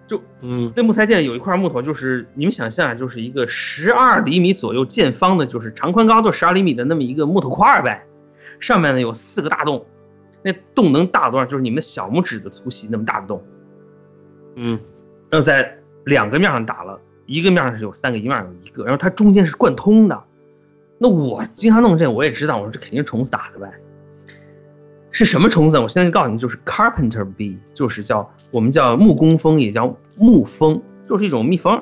[0.08, 8.06] 就嗯那木材店有一块木头，就是你们想象啊，就是一个十二厘米左右见方的，就是长宽高都十二厘米的那么一个木头块儿呗。
[8.60, 9.86] 上面呢有四个大洞，
[10.44, 11.46] 那洞能大多少？
[11.46, 13.44] 就是你们小拇指的粗细那么大的洞。
[14.56, 14.80] 嗯
[15.30, 20.24] 然后在两个面上打了，一个面上是有三个，一面上有一个，然后它中间是贯通的。
[21.00, 23.72] 那我经常弄这个，我也知道，我说这肯定是虫子打的呗。
[25.14, 25.80] 是什么虫子？
[25.80, 31.82] 我现在告诉你，就是 carpenter bee，就是叫我们叫木工蜂，也叫木蜂，就是一种蜜蜂。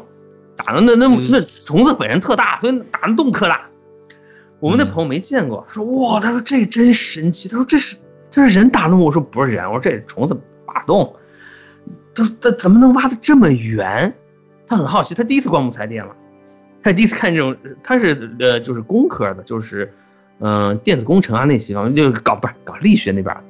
[0.57, 3.61] 打的那那嗯那虫子本身特大，所以打的洞可大。
[4.59, 7.95] 我们那嗯朋友没见过，他说哇，他说这真神奇，他说这是
[8.29, 8.97] 这是人打的吗？
[8.97, 11.15] 我说不是人，我说这虫子挖洞。
[12.13, 14.13] 他说他怎么能挖的这么圆？
[14.67, 16.13] 他很好奇，他第一次逛木材店了，
[16.83, 19.91] 他第一次看这种，他是呃就是工科的，就是
[20.41, 23.41] 嗯、呃电子工程啊那些方面，就搞不是搞力学那边儿，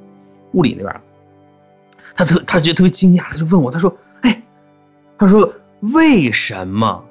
[0.53, 1.01] 物理那边儿。
[2.13, 4.41] 他特他觉得特别惊讶，他就问我，他说，哎，
[5.17, 7.03] 他说为什么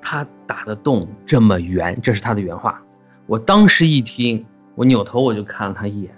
[0.00, 1.98] 他打的洞这么圆？
[2.00, 2.80] 这是他的原话。
[3.26, 4.46] 我当时一听，
[4.76, 6.14] 我扭头我就看了他一眼，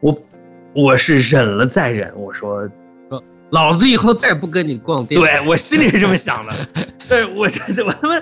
[0.00, 0.22] 我
[0.74, 2.68] 我是忍了再忍，我说
[3.48, 5.18] 老子以后再不跟你逛店。
[5.18, 6.68] 对我心里是这么想的，
[7.08, 8.14] 但是我这我他妈，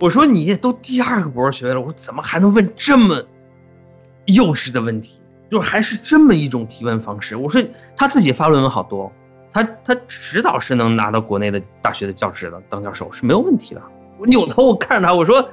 [0.00, 3.22] 我说你都第二个博士学位了，我怎么还能问这么
[4.26, 5.18] 幼稚的问题？
[5.50, 7.36] 就还是这么一种提问方式。
[7.36, 7.62] 我说
[7.96, 9.12] 他自己发论文好多，
[9.52, 13.82] 他他迟早是能拿到国内的大学的教职的，当教授是没有问题的。
[14.18, 15.48] 我扭头我看着他，我说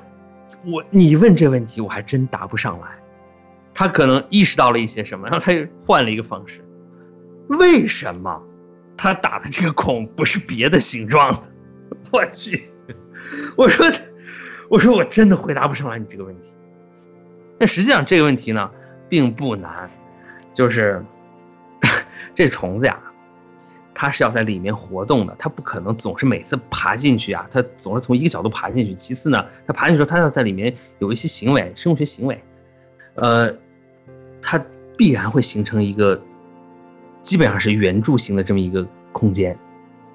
[0.65, 2.87] 我你问这问题我还真答不上来。
[3.73, 6.65] 他可能意识到了一些什么，然后他又换了一个方式。
[7.47, 8.41] 为什么
[8.97, 11.39] 他打的这个孔不是别的形状的？
[12.11, 12.65] 我去，
[13.55, 13.85] 我说
[14.71, 16.49] 我说我真的回答不上来你这个问题。
[17.59, 18.71] 但实际上这个问题呢
[19.09, 19.89] 并不难，
[20.53, 21.03] 就是
[22.33, 22.97] 这虫子呀，
[23.93, 28.95] 它是要在里面活动的，它不可能总是每次爬进去啊，它总是从一个角度爬进去。
[28.95, 32.41] 其次呢，它爬进去时候，它要在里面有一些行为，生物学行为，
[33.15, 33.53] 呃，
[34.41, 34.63] 它
[34.97, 36.17] 必然会形成一个
[37.21, 39.53] 基本上是圆柱形的这么一个空间，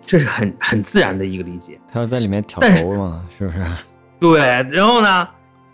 [0.00, 1.78] 这是很很自然的一个理解。
[1.92, 3.59] 它要在里面挑头嘛，是不是？
[4.19, 5.29] 对，然后呢，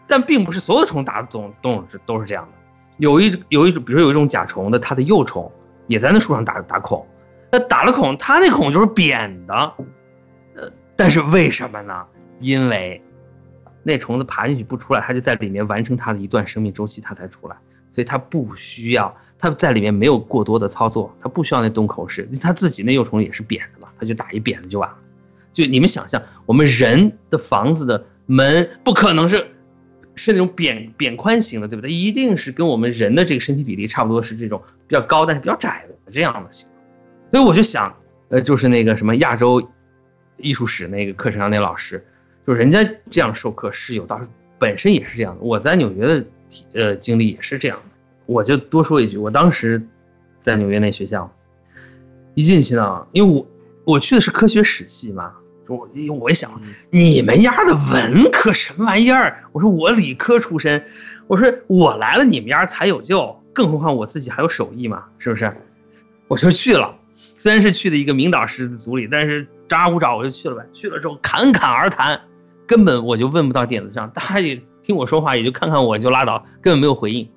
[0.06, 2.58] 但并不是所有虫打总都是都是这样的，
[2.98, 5.50] 有一有一种，比如说有一种甲虫的，它的幼虫
[5.86, 7.06] 也在那树上打打孔，
[7.50, 9.54] 那打了孔，它那孔就是扁的，
[10.56, 12.04] 呃，但是为什么呢？
[12.40, 13.00] 因为
[13.84, 17.56] 那虫子爬进去不出来，它就在里面完成它的一段生命周期，它才出来，
[17.90, 24.96] 所以它不需要，它在里面没有过多的操作，它不需要那洞口式，它自己那幼虫也是扁的嘛，它就打一扁的就完了。
[25.52, 29.46] 就你们想象，我们人的房子的门不可能是
[30.14, 31.90] 是那种扁扁宽型的，对不对？
[31.90, 36.68] 一定是跟我们人的这个身体比例差不多，是这种比较高但是比较窄的这样的形。
[37.30, 37.96] 所以我就想，
[38.28, 39.70] 呃，就是那个什么亚洲
[40.36, 42.04] 艺术史那个课程上那老师，
[42.46, 44.26] 就人家这样授课是有道理，
[44.58, 45.42] 本身也是这样的。
[45.42, 47.84] 我在纽约的体呃经历也是这样的。
[48.26, 49.82] 我就多说一句，我当时
[50.40, 51.30] 在纽约那学校
[52.34, 53.46] 一进去呢，因为我
[53.84, 55.32] 我去的是科学史系嘛，
[55.72, 56.60] 我我一想，
[56.90, 59.44] 你们丫的文科什么玩意儿？
[59.52, 60.84] 我说我理科出身，
[61.26, 65.52] 我说我来了，你们丫才有救，更何况我自己还有手艺嘛，是不是？
[66.28, 66.94] 我就去了，
[67.36, 70.66] 虽然是去的一个名导师的组里，但是张牙舞爪我就去了呗。
[70.72, 72.20] 去了之后侃侃而谈，
[72.66, 77.28] 根本我就问不到点子上，大家也听我说话，也就看看我就拉倒，根本没有回应。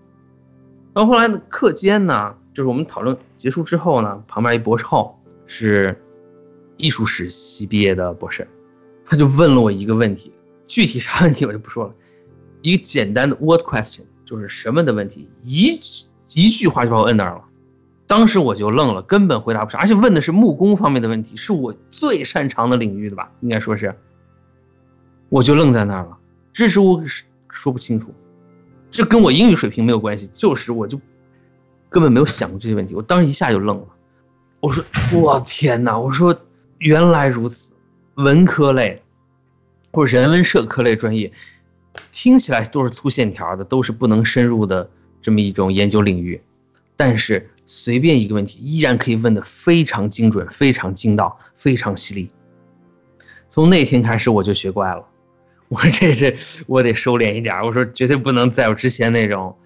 [0.94, 6.02] 然后后来呢，课间呢，就是我们讨论结束之后呢，旁边一博士后是
[6.78, 8.48] 艺术史系毕业的博士，
[9.06, 10.32] 他就问了我一个问题，
[10.68, 11.94] 具体啥问题我就不说了，
[12.62, 15.80] 一个简单的 what question，就是什么的问题，一
[16.34, 17.44] 一句话就把我摁那儿了。
[18.08, 23.96] 当时我就愣了，根本回答不上，而且问的是木工方面的问题，是我最擅长的领域的吧，应该说是，
[25.30, 26.18] 我就愣在那儿了，
[26.54, 27.04] 支支吾吾
[27.50, 28.14] 说不清楚。
[28.92, 31.00] 这跟我英语水平没有关系，就是我就
[31.90, 33.88] 根本没有想过这些问题，我当时一下就愣了。
[34.60, 35.98] 我说我天哪！
[35.98, 36.36] 我说
[36.86, 37.74] 原来如此，
[38.14, 39.02] 文科类
[39.92, 41.32] 或者人文社科类专业，
[42.12, 44.88] 听起来都是粗线条的，都是不能深入的
[45.20, 46.40] 这么一种研究领域，
[46.96, 52.30] 但是随便一个问题依然可以问得非常精准、非常精到、非常犀利。
[53.48, 55.04] 从那天开始我就学乖了。
[55.70, 59.58] 我说这是我得收敛一点，我说绝对不能再有之前那种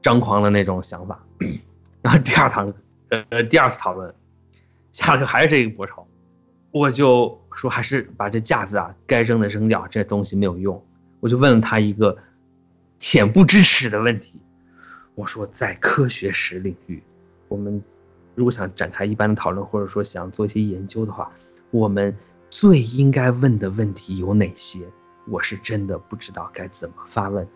[0.00, 1.22] 张狂的那种想法。
[2.00, 2.72] 然后第二堂，
[3.10, 4.14] 呃，第二次讨论，
[4.92, 6.06] 下课还是这个博潮，
[6.72, 10.84] 我就说还是把这架子啊该扔的扔掉，这东西没有用。
[11.20, 12.18] 我就问了他一个
[12.98, 14.40] 恬不知耻的问题，
[15.14, 17.00] 我说在科学史领域，
[17.48, 17.80] 我们
[18.34, 21.30] 如果想展开一般的讨论，或者说想做一些研究的话，
[21.70, 22.16] 我们
[22.50, 24.86] 最应该问的问题有哪些？
[25.28, 27.46] 我是真的不知道该怎么发问，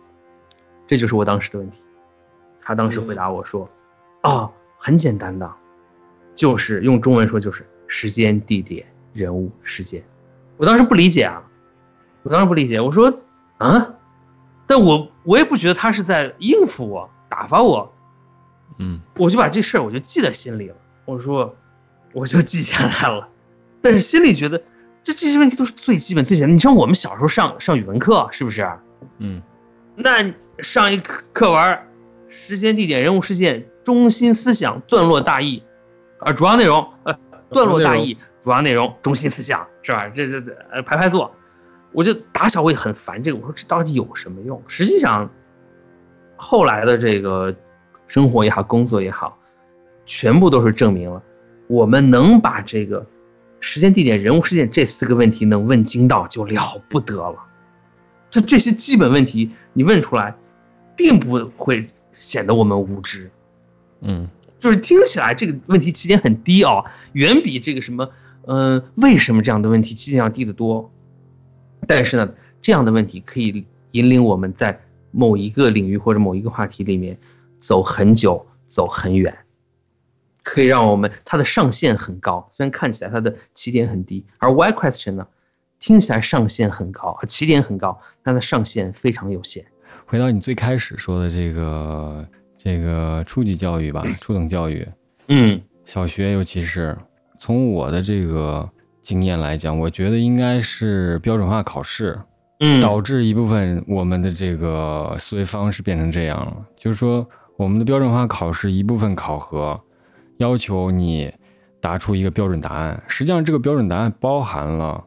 [0.87, 1.83] 这就是我当时的问题。
[2.61, 3.69] 他当时回答我说
[4.23, 5.53] ：“哦，很简单的，
[6.35, 8.87] 就是用中文说就是时间、地点、
[9.17, 10.05] 人物、事件。”
[10.59, 11.43] 我当时不理解啊，
[12.23, 12.81] 我当时不理解。
[12.81, 13.13] 我说
[13.59, 13.95] ：“啊，
[14.67, 17.93] 但我我也不觉得他是在应付我、打发我。”
[18.79, 20.77] 嗯，我就把这事儿我就记在心里了。
[21.05, 21.57] 我说，
[22.13, 23.29] 我就记下来了，
[23.81, 24.63] 但是心里觉得。
[25.05, 26.53] 这这些问题都是最基本、最简单。
[26.53, 28.69] 你像我们小时候上上语文课，是不是？
[29.19, 29.41] 嗯，
[29.95, 31.79] 那上一课课文，
[32.29, 35.63] 时间、地点、人物、事件、中心思想、段落大意，
[36.19, 37.17] 啊，主要内容，呃，
[37.51, 40.09] 段落大意，主要内容，中心思想，是吧？
[40.15, 41.35] 这这这，呃，排排坐。
[41.91, 44.63] 我就打小我也很烦这个，我说这到底有什么用？
[44.69, 45.29] 实际上，
[46.37, 47.53] 后来的这个
[48.07, 49.37] 生活也好，工作也好，
[50.05, 51.21] 全部都是证明了，
[51.67, 53.05] 我们能把这个。
[53.59, 57.37] 时间、地点、人物、事件这四个问题能问精到就了不得了。
[58.31, 60.37] 就这些基本问题，你问出来，
[60.95, 61.85] 并不会
[62.15, 63.29] 显得我们无知。
[64.03, 66.85] 嗯，就是听起来这个问题起点很低啊，
[67.15, 68.09] 远比这个什么，
[68.47, 70.91] 嗯，为什么这样的问题起点要低得多。
[71.87, 74.81] 但是呢，这样的问题可以引领我们在
[75.11, 77.17] 某一个领域或者某一个话题里面
[77.61, 79.37] 走很久、走很远。
[80.43, 85.27] 可以让我们它的上限很高，虽然看起来它的起点很低，而 Why question 呢，
[85.81, 89.67] 听起来上限很高，起点很高，它的上限非常有限。
[90.07, 94.87] 回到你最开始说的这个这个初级教育吧，初等教育，
[95.27, 96.97] 嗯，小学尤其是
[97.39, 98.69] 从我的这个
[99.03, 102.19] 经验来讲，我觉得应该是标准化考试，
[102.61, 107.27] 嗯，导致一部分我们的这个思维方式变成这样了，就是说
[107.57, 109.81] 我们的标准化考试一部分考核。
[110.39, 111.33] 要求你
[111.81, 113.03] 答出一个标准答案。
[113.09, 115.03] 实际上，这个标准答案包含了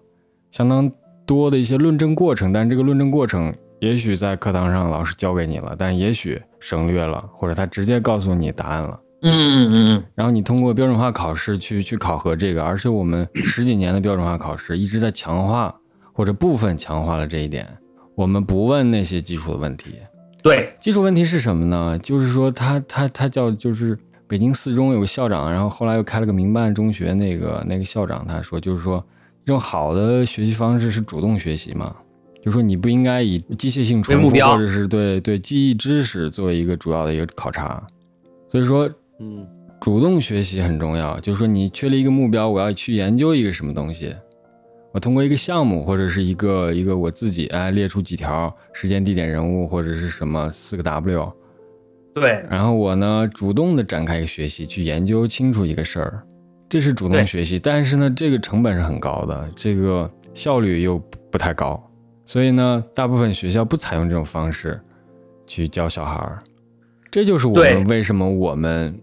[0.50, 0.92] 相当
[1.24, 9.00] 多的一些论证过程，但这个论证过程也许在课堂上老师教给你了，但也许省略了，或者他直接告诉你答案了。
[9.22, 15.76] 嗯嗯嗯嗯，然后你通过标准化考试去去考核这个，而且我们十几年的标准化考试一直在强化
[16.14, 17.68] 或者部分强化了这一点。
[18.16, 19.96] 我们不问那些基础的问题，
[20.44, 21.98] 对，基础问题是什么呢？
[22.00, 23.98] 就是说他他他叫就是
[24.28, 29.02] 北京四中有个校长，然后后来又开了个民办中学，那个那个校长他说就是说
[29.46, 31.96] 一种好的学习方式是主动学习嘛，
[32.44, 37.82] 就说你不应该以机械性重复或者是对对记忆知识作为一个主要的一个考察，
[38.52, 38.90] 所以说
[39.20, 39.48] 嗯
[39.82, 44.14] 主动学习很重要，就是说你确立一个目标，我要去研究一个什么东西，
[44.92, 51.32] 我通过一个项目或者是一个一个我自己哎列出几条时间、地点、人物或者是什么四个 W，
[52.14, 56.24] 对，然后我呢主动的展开一个学习，去研究清楚一个事儿，
[56.68, 61.82] 这是主动学习，但是呢这个成本是很高的，这个效率又不不太高，
[62.26, 64.78] 所以呢大部分学校不采用这种方式
[65.48, 66.44] 去教小孩儿，
[67.10, 68.94] 这就是我们为什么我们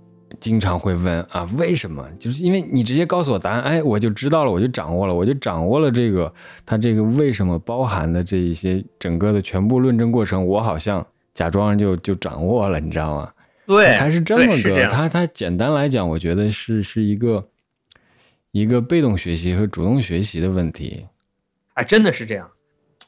[0.40, 2.08] 经常会问啊为什么？
[2.18, 6.32] 就是因为你直接告诉我答案，哎我就知道了，我就掌握了，我就掌握了这个
[6.64, 13.32] 它这个为什么包含的这一些整个的全部论证过程，我好像假装就就掌握了，你知道吗？
[13.66, 17.44] 对，它是这么个，它它简单来讲，我觉得是是一个
[18.52, 21.06] 一个被动学习和主动学习的问题。
[21.74, 22.48] 哎，真的是这样。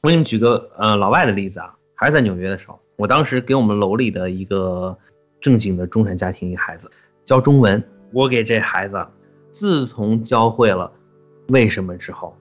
[0.03, 4.97] 我给你们举个呃老外的例子啊，还是在纽约的时候，我当时给我们楼里的一个
[5.41, 6.91] 正经的中产家庭一个孩子
[7.29, 9.07] 教中文，我给这孩子
[9.51, 10.91] 自从教会了
[11.49, 12.35] 为什么之后，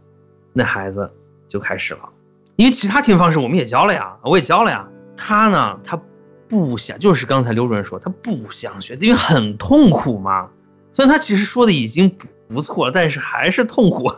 [0.54, 1.12] 那孩子
[1.46, 2.08] 就开始了，
[2.56, 6.02] 因为其他听方式我们也教了呀，我也教了呀，他呢他
[6.48, 10.50] 不想，就是刚才刘主任说他不想学，因为很痛苦嘛。
[10.94, 14.10] 虽然他其实说的已经不不错了，但是还是痛苦。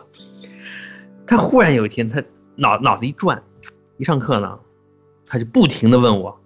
[1.26, 2.22] 他忽然有一天，他
[2.54, 3.42] 脑脑子一转，
[3.96, 4.56] 一上课呢，
[5.26, 6.40] 他就不停的问我，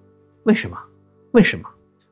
[0.45, 0.79] 为什么？
[1.33, 1.69] 为什么？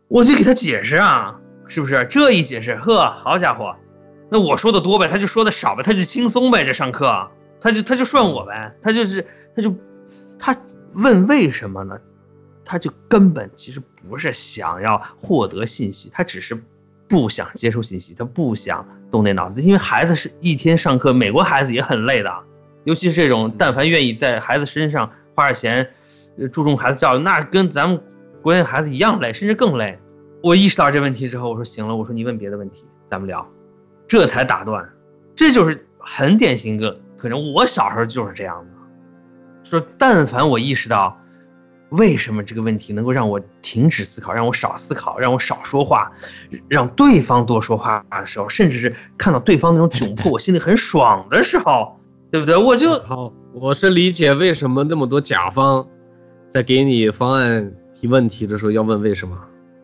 [0.09, 1.41] 我就给他解释啊，
[1.73, 2.07] 是不是？
[2.11, 3.75] 这一解释，呵，好家伙，
[4.29, 7.31] 那我说的多呗，他就说的少呗，他就轻松呗，这上课，
[7.63, 9.75] 他就他就顺我呗，他就是他就
[10.39, 10.55] 他
[10.93, 11.99] 问为什么呢？
[12.63, 16.63] 他就根本其实不是想要获得信息，他只是
[17.09, 22.31] 不想接受信息，他不想动那脑子，因为孩子是一天上课，美国孩子也很累的，
[22.85, 25.89] 尤其是这种但凡愿意在孩子身上花点钱，
[26.53, 27.99] 注重孩子教育，那跟咱们
[28.43, 29.99] 国内孩子一样累，甚至更累。
[30.43, 33.49] 我意识到这问题之后，我说行了，我说你问别的问题，咱们聊，
[34.09, 34.89] 这才打断，
[35.37, 37.53] 这就是很典型一个特征。
[37.53, 41.17] 我小时候就是这样的，说但凡我意识到。
[41.93, 46.11] 为什么这个问题能够让我停止思考，让我少思考，让我少说话，
[46.67, 52.57] 让对方多说话的时候，甚至是看到对方那种窘迫， 我心里很爽的时候，对不对？
[52.57, 55.87] 我就好，我是理解为什么那么多甲方
[56.49, 59.37] 在给你方案提问题的时候要问为什么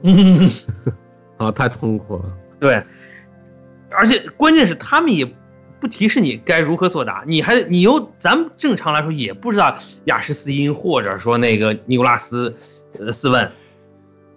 [0.03, 0.49] 嗯，
[1.38, 2.24] 啊，太痛苦了。
[2.61, 2.82] 对，
[3.90, 5.24] 而且关键是他们也
[5.80, 12.55] 不提示你该如何作答，你还你又咱们正常来说也不知道雅什斯因或者说那个尼古拉斯
[12.99, 13.51] 呃斯问，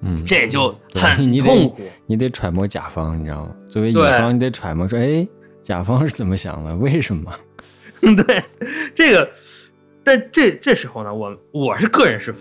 [0.02, 1.82] 嗯，这就对很痛苦。
[2.06, 3.56] 你得揣摩甲方，你知道吗？
[3.70, 5.28] 作为乙方，你得揣摩说，哎，
[5.62, 6.76] 甲方是怎么想的？
[6.76, 7.34] 为什么？
[8.02, 8.44] 对，
[8.96, 9.30] 这个，
[10.04, 12.34] 但这这时候呢，我我是个人是，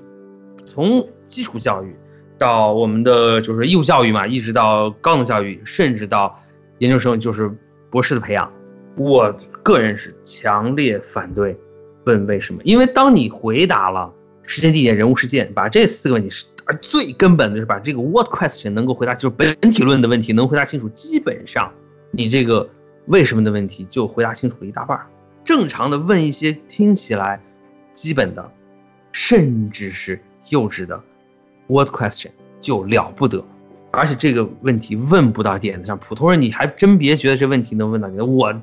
[0.65, 1.95] 从基础教育
[2.41, 6.41] 到我们的就是义务教育嘛，一直到高等教育，甚至到
[6.79, 7.55] 研究生就是
[7.91, 8.51] 博士的培养，
[8.97, 9.31] 我
[9.63, 11.55] 个人是强烈反对
[12.07, 14.11] 问为什么，因为当你回答了
[14.43, 21.71] 时间、地点、人物、事件，把这四个问题是，而最根本的是把这个 what question 能够回答，就是本体论的问题能回答清楚，基本上
[22.11, 22.67] 你这个
[23.05, 24.99] 为什么的问题就回答清楚了一大半。
[25.45, 27.39] 正常的问一些听起来
[27.93, 28.51] 基本的，
[29.13, 30.19] 甚至是
[30.49, 30.99] 幼稚的
[31.71, 33.43] what question 就了不得，
[33.93, 38.55] 而且这个问题问不到点子上，普通人你还真别觉得这问题能问到点子，我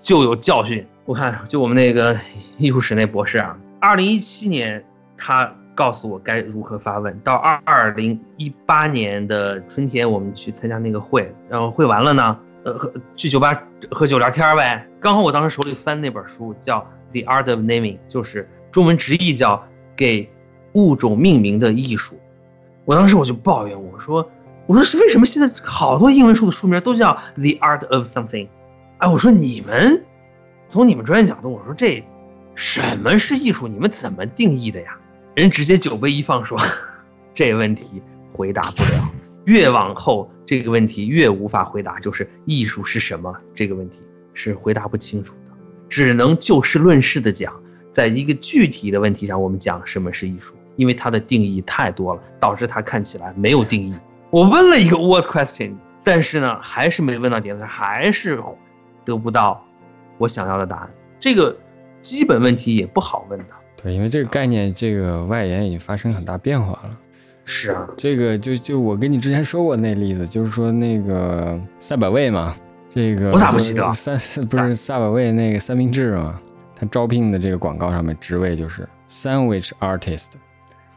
[0.00, 0.84] 就有教训。
[1.04, 2.18] 我看就我们那个
[2.58, 4.84] 艺术史那博士啊，二零一七年
[5.16, 12.36] 他告诉我该如何发问，到二二零一八年的春天我们去参加那个会，然后会完了呢。
[12.64, 13.62] 呃，喝去酒吧
[13.92, 14.84] 喝酒聊天呗。
[14.98, 16.80] 刚好我当时手里翻那本书叫
[17.12, 19.64] 《The Art of Naming》，就是中文直译叫
[19.94, 20.28] “给
[20.72, 22.18] 物种命名的艺术”。
[22.86, 24.30] 我当时我就抱怨我说
[24.66, 28.48] ：“我说是为什么现在好多英文书的书名都叫 The Art of Something？”
[28.98, 30.02] 哎，我说你们
[30.68, 32.02] 从你们专业角度，我说这
[32.54, 33.66] 什么是艺术？
[33.66, 34.96] 你们怎么定义的呀？
[35.34, 36.56] 人直接酒杯一放说，
[37.34, 38.00] 这问题
[38.32, 39.10] 回答不了。
[39.46, 43.98] 越往后这个问题越无法回答，就是艺术是什么这个问题
[44.32, 45.52] 是回答不清楚的，
[45.88, 47.52] 只能就事论事的讲，
[47.92, 53.94] 在一个具体的问题上我们讲什么是艺术，因为它的定义太多了，导致它看起来没有定义。
[54.30, 55.74] 我问了一个 what question，
[56.04, 58.40] 但是呢还是没问到点子上，还是
[59.04, 59.64] 得不到
[60.18, 60.90] 我想要的答案。
[61.18, 61.56] 这个
[62.00, 63.44] 基本问题也不好问的。
[63.82, 66.90] 对，因为这个概念，这个外延已经发生很大变化了。
[67.44, 72.54] 是啊，这个就就我跟你之前说过那例子，就是说那个赛百味嘛，
[72.88, 74.16] 这个我咋不记得三
[74.46, 76.40] 不是赛百味那个三明治嘛？
[76.74, 80.30] 他招聘的这个广告上面职位就是 sandwich artist，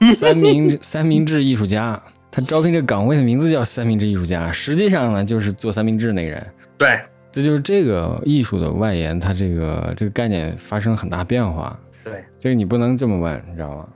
[0.15, 2.01] 三明三明治艺术家。
[2.31, 6.53] 他招聘这个岗位的名字叫三明治艺术家，实际上呢就是做三明治那个人。
[6.77, 6.99] 对，
[7.31, 11.77] 这就是这个艺术的外延，它这个这个概念发生很大变化。
[12.03, 13.89] 对，所以你不能这么问，你知道吗？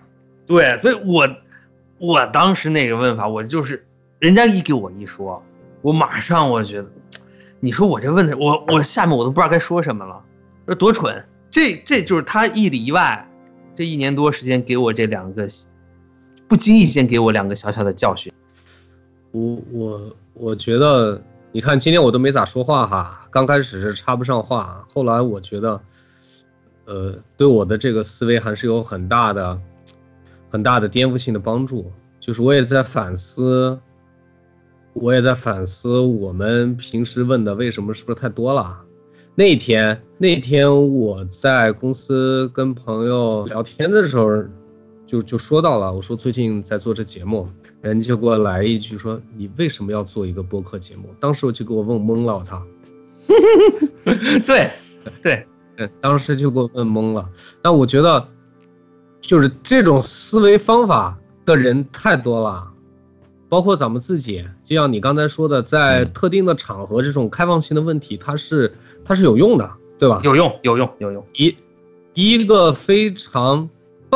[0.48, 1.30] 对，所以我
[2.00, 3.86] 我当时那个问法，我就是
[4.18, 5.42] 人家一给我一说，
[5.84, 6.90] 我马上我觉得，
[7.60, 10.20] 你说我这问的，我我下面我都不知道该说什么了，
[10.66, 11.24] 说多蠢！
[11.52, 13.26] 这这就是他一里一外，
[13.76, 15.48] 这一年多时间给我这两个，
[16.54, 18.32] 不经意间给我两个小小的教训。
[19.32, 21.20] 我我我觉得，
[21.52, 25.82] 你看今天我都没咋说话哈，刚开始是插不上话，后来我觉得，
[26.86, 29.60] 呃，对我的这个思维还是有很大的、
[30.52, 31.92] 很大的颠覆性的帮助。
[32.20, 33.80] 就是我也在反思，
[34.94, 38.80] 我也在反思我们平时问的为什么是不是太多了。
[39.34, 44.44] 那天那天我在公司跟朋友聊天的时候，
[45.14, 47.48] 就就说到了，我说最近在做这节目。
[47.82, 52.64] 人家就给我来一句说：“你为什么要做一个播客节目？”当时我就给我问懵了，我操！
[54.48, 54.72] 对，
[55.22, 55.46] 对，
[55.78, 57.30] 对，当时就给我问懵了。
[57.62, 58.28] 但我觉得，
[59.22, 62.72] 就是这种思维方法的人太多了，
[63.48, 64.44] 包括咱们自己。
[64.64, 68.74] 就像你刚才说的，在特定的场合，这种开放性的问题，它是
[69.06, 70.22] 它是有用的，对吧？
[70.24, 71.24] 有用，有用，有用。
[71.34, 71.56] 一
[72.16, 73.70] 第一个非常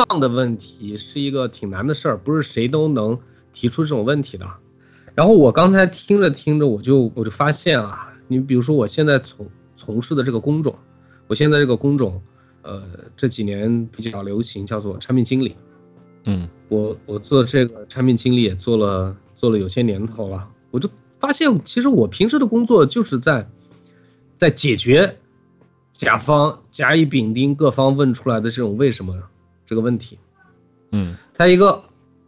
[0.05, 3.17] 放的问题，是一个挺难的事儿，不是谁都能。
[3.53, 4.45] 提出这种问题的，
[5.15, 10.75] 然后我刚才听着听着，我就我就发现啊，你比如说我现在从从事的这个工种，
[11.25, 12.21] 我现在这个工种，
[12.61, 12.83] 呃，
[13.15, 15.55] 这几年比较流行叫做产品经理，
[16.25, 20.87] 嗯，我我做这个产品经理也做了做了有些年头了，我就
[21.19, 23.49] 发现其实我平时的工作就是在
[24.37, 25.17] 在解决
[25.91, 29.15] 甲方甲乙丙丁各方问出来的这种为什么
[29.67, 30.17] 这个问题，
[30.91, 31.83] 嗯，他一个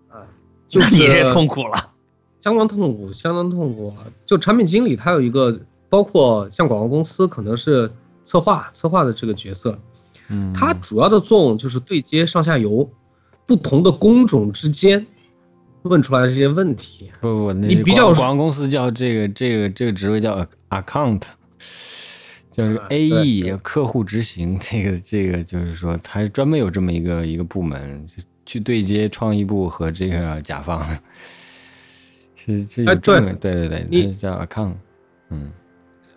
[0.09, 0.21] 啊。
[0.69, 1.93] 就是你这痛苦了，
[2.39, 3.91] 相当痛苦，相当痛苦。
[4.23, 5.59] 就产品经理，他有一个，
[5.89, 7.91] 包括像广告公司，可能是
[8.23, 9.79] 策划策划的这个角色，
[10.27, 12.87] 嗯，他主要的作用就是对接上下游
[13.47, 15.07] 不同的工种之间
[15.81, 17.11] 问出来的这些问题。
[17.19, 21.23] 不不，你比较广告公司叫这个这个这个职位叫 account，
[22.67, 28.05] 就是 A E 客户执行， 这个这个就是说，他专门有这么一个一个部门。
[28.45, 30.83] 去对接创意部和这个甲方，
[32.35, 34.73] 是这个对对对对，叫 account，
[35.29, 35.51] 嗯，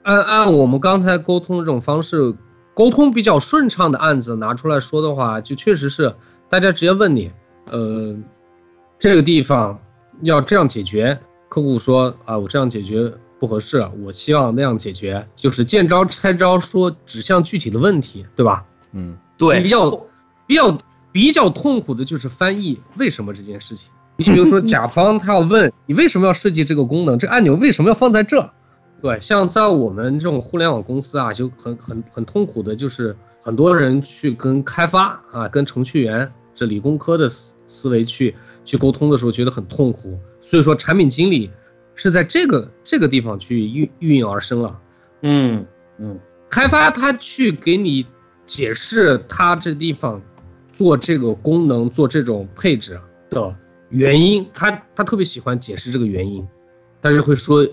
[0.02, 2.34] 按按我们刚才沟通的这种方式，
[2.72, 6.14] 沟通比较顺畅的案子拿出来说的话，就确实是
[6.48, 7.30] 大家直接问你，
[7.66, 8.16] 呃，
[8.98, 9.78] 这个地方
[10.22, 11.18] 要这样解决，
[11.50, 13.12] 客户说啊，我这样解决
[13.42, 18.64] 不合适，我希望那样解决，就是见招拆招，说指向具体的问题，对吧？
[18.92, 19.90] 嗯，对，比较
[20.46, 20.78] 比较。
[21.14, 23.90] 比较痛苦的就是翻译为什么这件事情。
[24.16, 28.48] 你比如说， 甲方他要问你为什么要设计这个功能，这按钮为什么要放在这？
[29.02, 38.34] 对，像在我们这种互联网公司啊，就很很很痛苦的，就是很多人去跟开发啊、跟程序员这理工科的思思维去
[38.64, 40.18] 去沟通的时候，觉得很痛苦。
[40.40, 41.50] 所以说，产品经理
[42.02, 44.80] 是在这个这个地方去孕孕育而生了。
[45.22, 45.64] 嗯
[45.98, 46.18] 嗯，
[46.50, 48.04] 开发他去给你
[48.44, 50.20] 解释他这地方。
[50.74, 52.98] 做这个功能做这种配置
[53.28, 53.54] 的
[53.90, 56.44] 原因，他他特别喜欢解释这个原因，
[56.98, 57.68] 但是会说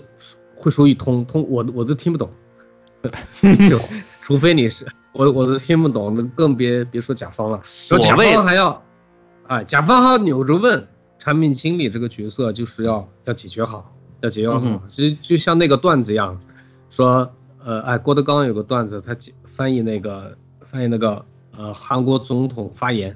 [0.54, 2.30] 会说一通通，我我都听不懂，
[3.70, 3.80] 就
[4.20, 7.58] 除非你是我我都听不懂，那更别别说甲方了。
[7.98, 8.84] 甲方还要，
[9.46, 10.86] 啊，甲方还要扭着问
[11.18, 13.90] 产品经理这个角色，就是要要解决好，
[14.20, 14.82] 要解决好。
[14.88, 16.40] 其实就像那个段子一样，
[16.90, 17.32] 说
[17.64, 21.24] 呃哎郭德纲有个段子，他翻译那个翻译那个。
[21.52, 23.08] 呃，韩国总统发言，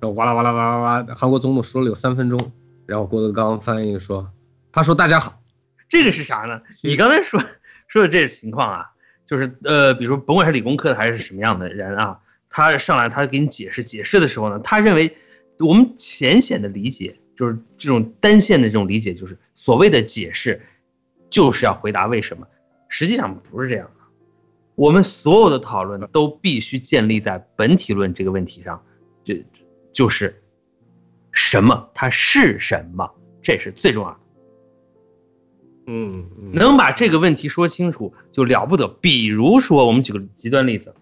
[0.00, 2.52] 然后哇啦哇啦哇啦哇，韩国总统说了有三分钟，
[2.84, 4.28] 然后郭德纲翻译说，
[4.70, 5.40] 他说大家好，
[5.88, 6.60] 这个是啥呢？
[6.82, 7.40] 你刚才说
[7.86, 8.90] 说的这个情况啊，
[9.24, 12.18] 就是呃，比如说甭管是理工科的还是什么样的人啊，
[12.50, 15.16] 他上来他给你解释解释的时候呢，他认为
[15.60, 20.62] 我们浅显的理解就是这种单线的这种理解，就是所谓的解释，
[21.28, 22.46] 就是要回答为什么，
[22.88, 24.04] 实际上不是这样的。
[24.74, 28.82] 我们所有的讨论都必须建立在本体论这个问题上，
[29.24, 29.34] 就
[29.92, 30.42] 就是
[31.32, 33.10] 什么，它是什么，
[33.42, 34.18] 这是最重要的。
[35.86, 38.88] 嗯，嗯能把这个问题说清楚就了不得。
[38.88, 40.94] 比如说，我们举个极端例子，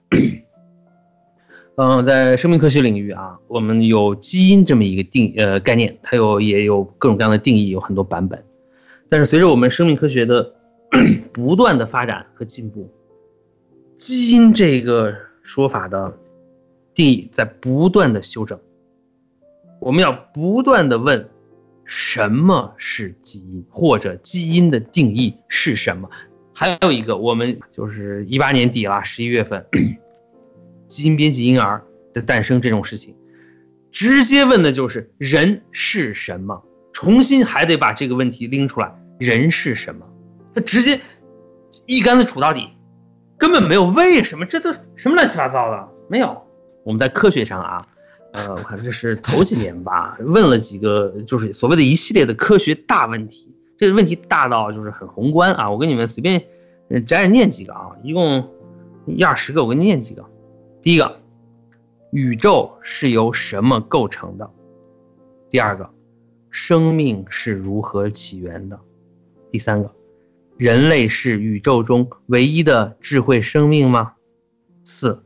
[1.77, 8.45] 嗯，在生命科学领域啊，我们有基因这么一个定呃概念，它有也有各种各样的定义，有很多版本。
[9.09, 10.55] 但是随着我们生命科学的
[11.35, 12.89] 不断的发展和进步，
[13.97, 16.17] 基因这个说法的
[16.95, 18.57] 定义在不断的修正。
[19.81, 21.29] 我们要不断的问，
[21.85, 26.09] 什么是基因，或者基因的定义是什么？
[26.55, 29.67] 还有一个，我们就是一八年底了，十一月份，
[30.86, 31.82] 基因编辑婴儿
[32.12, 33.15] 的诞生这种事情，
[33.90, 36.62] 直接问的就是人是什么？
[36.93, 40.06] 重新还得把这个问题拎出来，人是什么？
[40.55, 41.01] 他直接
[41.86, 42.69] 一竿子杵到底，
[43.36, 46.40] 根本没有为什么，这都什么乱七八糟的，没有。
[46.85, 47.86] 我们在科学上啊，
[48.32, 55.69] 呃，我看这是头几年吧，问了几个就是所谓的一系列的科学大问题，这个问题大到就是很宏观啊。
[55.69, 56.44] 我给你们随便
[57.06, 58.48] 摘着念几个啊，一共
[59.06, 60.24] 一二十个，我给你念几个。
[60.85, 61.19] 第一个，
[62.12, 64.52] 宇宙是由什么构成的？
[65.48, 65.90] 第二个，
[66.51, 68.78] 生命是如何起源的？
[69.51, 69.90] 第三个，
[70.59, 74.15] 人类是宇宙中唯一的智慧生命吗？
[74.85, 75.24] 四，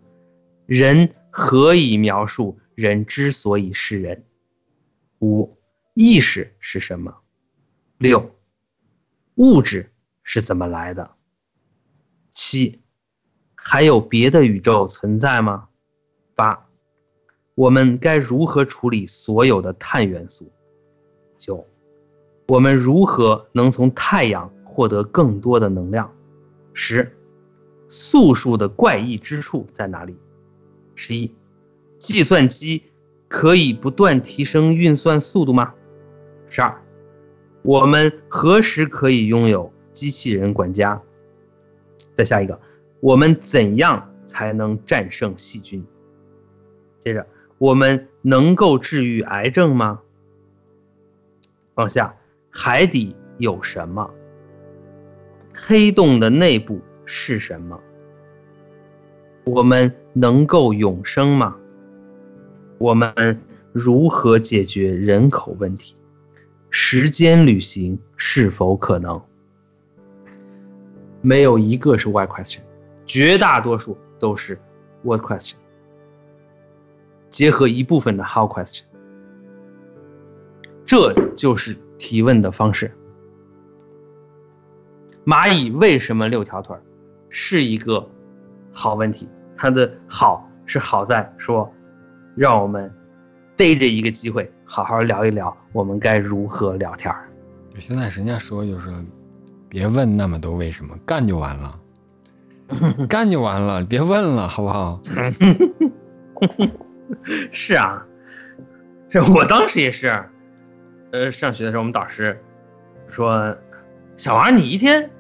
[0.65, 4.25] 人何以描述人之所以是人？
[5.19, 5.59] 五，
[5.95, 7.13] 意识是什么？
[7.97, 8.31] 六，
[9.35, 11.17] 物质是怎么来的？
[12.31, 12.81] 七，
[13.71, 15.69] 还有别的宇宙存在吗？
[16.35, 16.67] 八，
[17.55, 20.51] 我们该如何处理所有的碳元素？
[21.37, 21.67] 九，
[22.47, 26.11] 我们如何能从太阳获得更多的能量？
[26.73, 27.15] 十，
[27.89, 30.17] 素数的怪异之处在哪里？
[30.95, 31.31] 十一，
[31.99, 32.83] 计算机
[33.29, 35.75] 可以不断提升运算速度吗？
[36.49, 36.75] 十二，
[37.61, 40.99] 我们何时可以拥有机器人管家？
[42.15, 42.59] 再下一个，
[43.01, 45.85] 我们怎样才能战胜细菌？
[46.99, 47.27] 接着，
[47.59, 50.01] 我们能够治愈癌症吗？
[51.75, 52.15] 往下，
[52.51, 54.11] 海底有什么？
[55.55, 57.81] 黑洞的内部是什么？
[59.45, 61.57] 我们能够永生吗？
[62.79, 63.41] 我们
[63.73, 65.97] 如何解决人口问题？
[66.71, 69.21] 时间旅行是否可能？
[71.23, 72.61] 没有一个是 why question，
[73.09, 74.61] 绝大多数都是
[75.03, 75.55] what question，
[77.31, 78.83] 结合一部分的 how question，
[80.87, 82.93] 这就是提问的方式。
[85.25, 86.83] 蚂蚁为什么六条腿儿？
[87.29, 88.09] 是一个
[88.73, 89.29] 好问题。
[89.61, 91.69] 它的好是好在说，
[92.37, 92.89] 让我们
[93.57, 97.29] 逮着一个机会，好好聊一聊，我们该如何聊天儿。
[97.81, 98.89] 现在人家说就是，
[99.69, 101.79] 别问那么多为什么，干就完了，
[103.09, 105.01] 干就完了，别问了，好不好？
[107.51, 108.05] 是啊，
[109.09, 110.25] 是我当时也是，
[111.13, 112.39] 呃，上学的时候，我们导师
[113.09, 113.57] 说，
[114.17, 115.11] 小王你一天，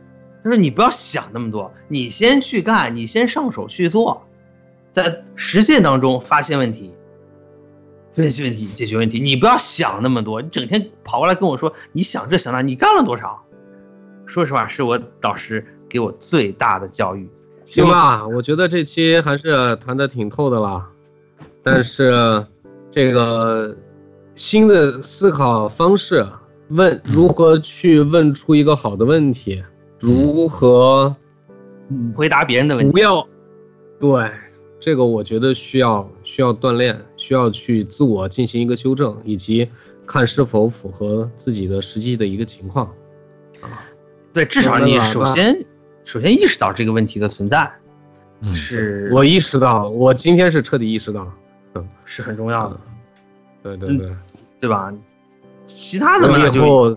[0.43, 4.23] 他说你不要想那么多，你先去干，你先上手去做，
[4.93, 6.93] 在实践当中发现问题，
[8.13, 13.43] 分析问题，解决问题，你不要想那么多，你整天跑过来跟我说你想这想那，你干了多少？
[14.27, 17.29] 说实话，是我导师给我最大的教育。
[17.69, 20.89] 行吧，我觉得这期还是谈的挺透的啦。
[21.63, 22.43] 但是，
[22.91, 23.77] 这个
[24.35, 26.27] 新的思考方式，
[26.71, 29.63] 问如何去问出一个好的问题，
[30.01, 31.15] 如何
[32.15, 33.29] 回答别人的问题，不要，
[34.01, 34.31] 对
[34.81, 39.69] 这个我觉得需要需要锻炼，需要去自我进行一个修正，以及
[40.07, 42.91] 看是否符合自己的实际的一个情况。
[44.33, 45.55] 对，至少你首先
[46.09, 47.71] 首先意识到这个问题的存在，
[48.41, 51.35] 嗯是我意识到，我今天是彻底意识到了。
[52.07, 52.81] 是很重要的，
[53.63, 54.11] 对对对，
[54.59, 54.91] 对吧？
[55.67, 56.97] 其他的嘛我以就，后，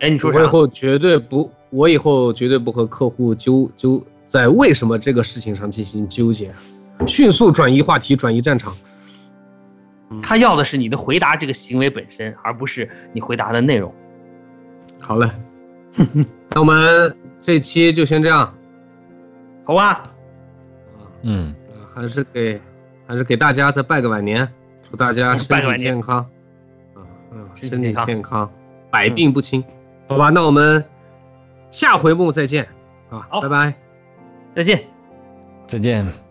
[0.00, 0.40] 哎，你说啥？
[0.40, 6.54] 我以后绝对不，我以后绝对不和客户纠纠在为什么这个事情上进行纠结，
[7.06, 8.76] 迅速转移话题，转移战场。
[10.22, 13.92] 他要的是你的回答这个行为本身，而不是你回答的内容。
[14.98, 15.30] 好嘞，
[16.50, 17.16] 那我们
[17.48, 18.54] 这期就先这样，
[19.64, 20.04] 好吧？
[21.22, 22.60] 嗯，呃还是给
[23.06, 24.46] 还是给大家再拜个晚年，
[24.90, 26.18] 祝大家身体健康。
[26.18, 27.00] 啊，
[27.32, 28.52] 嗯，身体健康健康，
[28.90, 29.64] 百病不侵。
[30.08, 30.84] 好吧，那我们
[31.70, 32.68] 下回目再见
[33.08, 33.74] 啊，好拜拜。
[34.54, 34.84] 再见。
[35.66, 36.27] 再见。